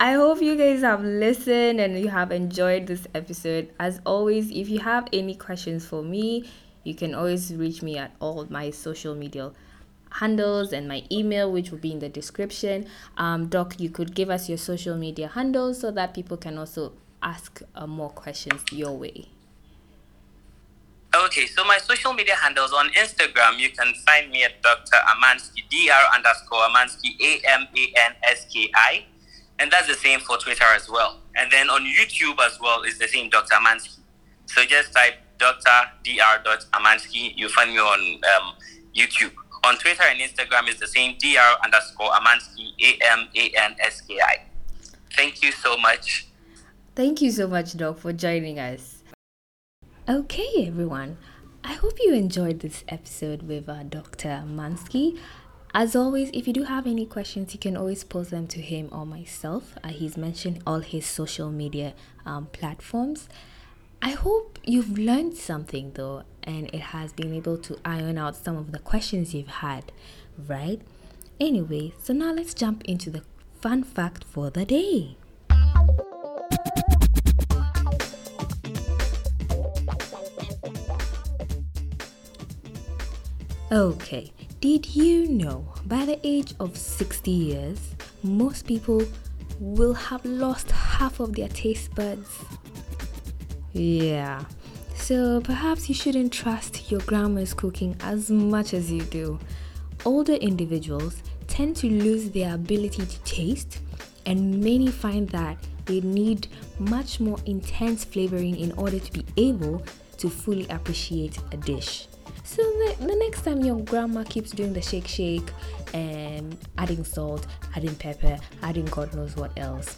I 0.00 0.12
hope 0.12 0.42
you 0.42 0.56
guys 0.56 0.82
have 0.82 1.02
listened 1.02 1.80
and 1.80 1.98
you 1.98 2.08
have 2.08 2.30
enjoyed 2.32 2.86
this 2.86 3.06
episode. 3.14 3.70
As 3.78 4.00
always, 4.04 4.50
if 4.50 4.68
you 4.68 4.80
have 4.80 5.08
any 5.12 5.34
questions 5.34 5.86
for 5.86 6.02
me, 6.02 6.48
you 6.84 6.94
can 6.94 7.14
always 7.14 7.54
reach 7.54 7.82
me 7.82 7.96
at 7.98 8.12
all 8.20 8.46
my 8.50 8.70
social 8.70 9.14
media 9.14 9.52
handles 10.10 10.72
and 10.72 10.86
my 10.86 11.02
email, 11.10 11.50
which 11.50 11.70
will 11.70 11.78
be 11.78 11.92
in 11.92 11.98
the 11.98 12.08
description. 12.08 12.86
Um, 13.16 13.48
Doc, 13.48 13.74
you 13.78 13.90
could 13.90 14.14
give 14.14 14.30
us 14.30 14.48
your 14.48 14.58
social 14.58 14.96
media 14.96 15.28
handles 15.28 15.80
so 15.80 15.90
that 15.90 16.14
people 16.14 16.36
can 16.36 16.58
also 16.58 16.92
ask 17.22 17.62
uh, 17.74 17.86
more 17.86 18.10
questions 18.10 18.62
your 18.70 18.96
way. 18.96 19.28
Okay, 21.14 21.46
so 21.46 21.64
my 21.64 21.78
social 21.78 22.12
media 22.12 22.34
handles 22.34 22.72
on 22.72 22.88
Instagram, 22.90 23.58
you 23.58 23.70
can 23.70 23.94
find 24.04 24.30
me 24.30 24.42
at 24.42 24.60
Dr. 24.62 24.98
Amanski, 25.06 25.62
Dr. 25.70 26.14
underscore 26.14 26.58
Amanski, 26.68 27.14
A 27.22 27.40
M 27.50 27.68
A 27.76 27.92
N 28.06 28.12
S 28.24 28.46
K 28.52 28.68
I. 28.74 29.04
And 29.58 29.70
that's 29.70 29.86
the 29.86 29.94
same 29.94 30.20
for 30.20 30.36
Twitter 30.38 30.64
as 30.64 30.88
well. 30.88 31.20
And 31.36 31.50
then 31.50 31.70
on 31.70 31.82
YouTube 31.82 32.38
as 32.44 32.58
well 32.60 32.82
is 32.82 32.98
the 32.98 33.08
same 33.08 33.30
Dr. 33.30 33.54
Amanski. 33.54 33.98
So 34.46 34.64
just 34.64 34.92
type 34.92 35.14
Dr. 35.38 35.62
Dr. 36.04 36.66
Amanski. 36.72 37.32
You'll 37.36 37.50
find 37.50 37.70
me 37.70 37.78
on 37.78 38.20
um, 38.36 38.54
YouTube. 38.94 39.32
On 39.64 39.76
Twitter 39.78 40.02
and 40.02 40.20
Instagram 40.20 40.68
is 40.68 40.78
the 40.78 40.86
same 40.86 41.16
Dr. 41.18 41.56
underscore 41.64 42.10
Amanski, 42.10 42.72
A 42.82 43.12
M 43.12 43.28
A 43.34 43.50
N 43.56 43.76
S 43.80 44.00
K 44.02 44.18
I. 44.20 44.42
Thank 45.16 45.42
you 45.42 45.52
so 45.52 45.76
much. 45.78 46.26
Thank 46.94 47.22
you 47.22 47.30
so 47.30 47.48
much, 47.48 47.76
Doc, 47.76 47.98
for 47.98 48.12
joining 48.12 48.58
us. 48.58 49.02
Okay, 50.08 50.66
everyone. 50.66 51.16
I 51.64 51.72
hope 51.72 51.94
you 51.98 52.12
enjoyed 52.12 52.60
this 52.60 52.84
episode 52.88 53.42
with 53.42 53.68
uh, 53.68 53.84
Dr. 53.84 54.28
Amanski. 54.28 55.18
As 55.76 55.96
always, 55.96 56.30
if 56.32 56.46
you 56.46 56.52
do 56.52 56.62
have 56.62 56.86
any 56.86 57.04
questions, 57.04 57.52
you 57.52 57.58
can 57.58 57.76
always 57.76 58.04
post 58.04 58.30
them 58.30 58.46
to 58.46 58.60
him 58.60 58.88
or 58.92 59.04
myself. 59.04 59.74
Uh, 59.82 59.88
he's 59.88 60.16
mentioned 60.16 60.62
all 60.64 60.78
his 60.78 61.04
social 61.04 61.50
media 61.50 61.94
um, 62.24 62.46
platforms. 62.52 63.28
I 64.00 64.10
hope 64.10 64.60
you've 64.64 64.96
learned 64.96 65.36
something 65.36 65.90
though, 65.94 66.22
and 66.44 66.68
it 66.72 66.80
has 66.94 67.12
been 67.12 67.34
able 67.34 67.58
to 67.58 67.76
iron 67.84 68.18
out 68.18 68.36
some 68.36 68.56
of 68.56 68.70
the 68.70 68.78
questions 68.78 69.34
you've 69.34 69.48
had. 69.48 69.90
right? 70.46 70.80
Anyway, 71.40 71.92
so 72.00 72.12
now 72.12 72.32
let's 72.32 72.54
jump 72.54 72.84
into 72.84 73.10
the 73.10 73.22
fun 73.60 73.82
fact 73.82 74.22
for 74.22 74.50
the 74.50 74.64
day. 74.64 75.16
Okay, 83.72 84.32
did 84.64 84.96
you 84.96 85.28
know 85.28 85.62
by 85.84 86.06
the 86.06 86.18
age 86.26 86.54
of 86.58 86.74
60 86.74 87.30
years, 87.30 87.78
most 88.22 88.66
people 88.66 89.02
will 89.60 89.92
have 89.92 90.24
lost 90.24 90.70
half 90.70 91.20
of 91.20 91.34
their 91.34 91.48
taste 91.48 91.94
buds? 91.94 92.38
Yeah, 93.74 94.42
so 94.94 95.42
perhaps 95.42 95.90
you 95.90 95.94
shouldn't 95.94 96.32
trust 96.32 96.90
your 96.90 97.02
grandma's 97.02 97.52
cooking 97.52 97.94
as 98.00 98.30
much 98.30 98.72
as 98.72 98.90
you 98.90 99.02
do. 99.02 99.38
Older 100.06 100.36
individuals 100.36 101.22
tend 101.46 101.76
to 101.76 101.86
lose 101.86 102.30
their 102.30 102.54
ability 102.54 103.04
to 103.04 103.18
taste, 103.24 103.80
and 104.24 104.64
many 104.64 104.86
find 104.86 105.28
that 105.28 105.58
they 105.84 106.00
need 106.00 106.48
much 106.78 107.20
more 107.20 107.36
intense 107.44 108.02
flavoring 108.02 108.56
in 108.56 108.72
order 108.78 108.98
to 108.98 109.12
be 109.12 109.26
able 109.36 109.84
to 110.16 110.30
fully 110.30 110.66
appreciate 110.70 111.36
a 111.52 111.58
dish. 111.58 112.06
So 112.44 112.62
the, 112.62 112.96
the 113.00 113.16
next 113.16 113.42
time 113.42 113.62
your 113.62 113.80
grandma 113.80 114.22
keeps 114.22 114.50
doing 114.50 114.74
the 114.74 114.82
shake 114.82 115.08
shake 115.08 115.50
and 115.94 116.56
adding 116.76 117.02
salt, 117.02 117.46
adding 117.74 117.94
pepper, 117.96 118.38
adding 118.62 118.84
God 118.86 119.14
knows 119.14 119.34
what 119.34 119.50
else, 119.56 119.96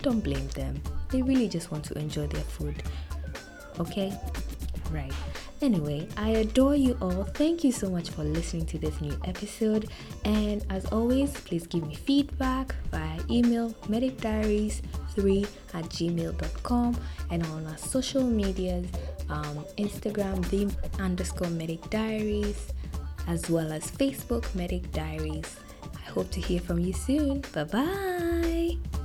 don't 0.00 0.20
blame 0.20 0.48
them. 0.48 0.82
They 1.10 1.22
really 1.22 1.48
just 1.48 1.70
want 1.70 1.84
to 1.84 1.98
enjoy 1.98 2.26
their 2.28 2.42
food. 2.42 2.82
Okay? 3.78 4.18
Right. 4.90 5.12
Anyway, 5.62 6.08
I 6.16 6.30
adore 6.30 6.74
you 6.74 6.98
all. 7.00 7.22
Thank 7.22 7.62
you 7.62 7.70
so 7.70 7.88
much 7.88 8.10
for 8.10 8.24
listening 8.24 8.66
to 8.66 8.78
this 8.78 9.00
new 9.00 9.16
episode. 9.24 9.88
And 10.24 10.66
as 10.70 10.84
always, 10.86 11.30
please 11.32 11.68
give 11.68 11.86
me 11.86 11.94
feedback 11.94 12.74
via 12.90 13.20
email 13.30 13.70
medicdiaries3 13.86 15.46
at 15.74 15.84
gmail.com 15.84 16.96
and 17.30 17.46
on 17.46 17.66
our 17.68 17.78
social 17.78 18.24
medias 18.24 18.86
um, 19.28 19.64
Instagram, 19.78 20.44
the 20.50 20.68
underscore 21.00 21.50
medic 21.50 21.88
diaries, 21.90 22.72
as 23.28 23.48
well 23.48 23.72
as 23.72 23.88
Facebook 23.88 24.52
medic 24.56 24.90
diaries. 24.90 25.56
I 25.96 26.10
hope 26.10 26.30
to 26.32 26.40
hear 26.40 26.60
from 26.60 26.80
you 26.80 26.92
soon. 26.92 27.44
Bye 27.52 27.64
bye. 27.64 29.01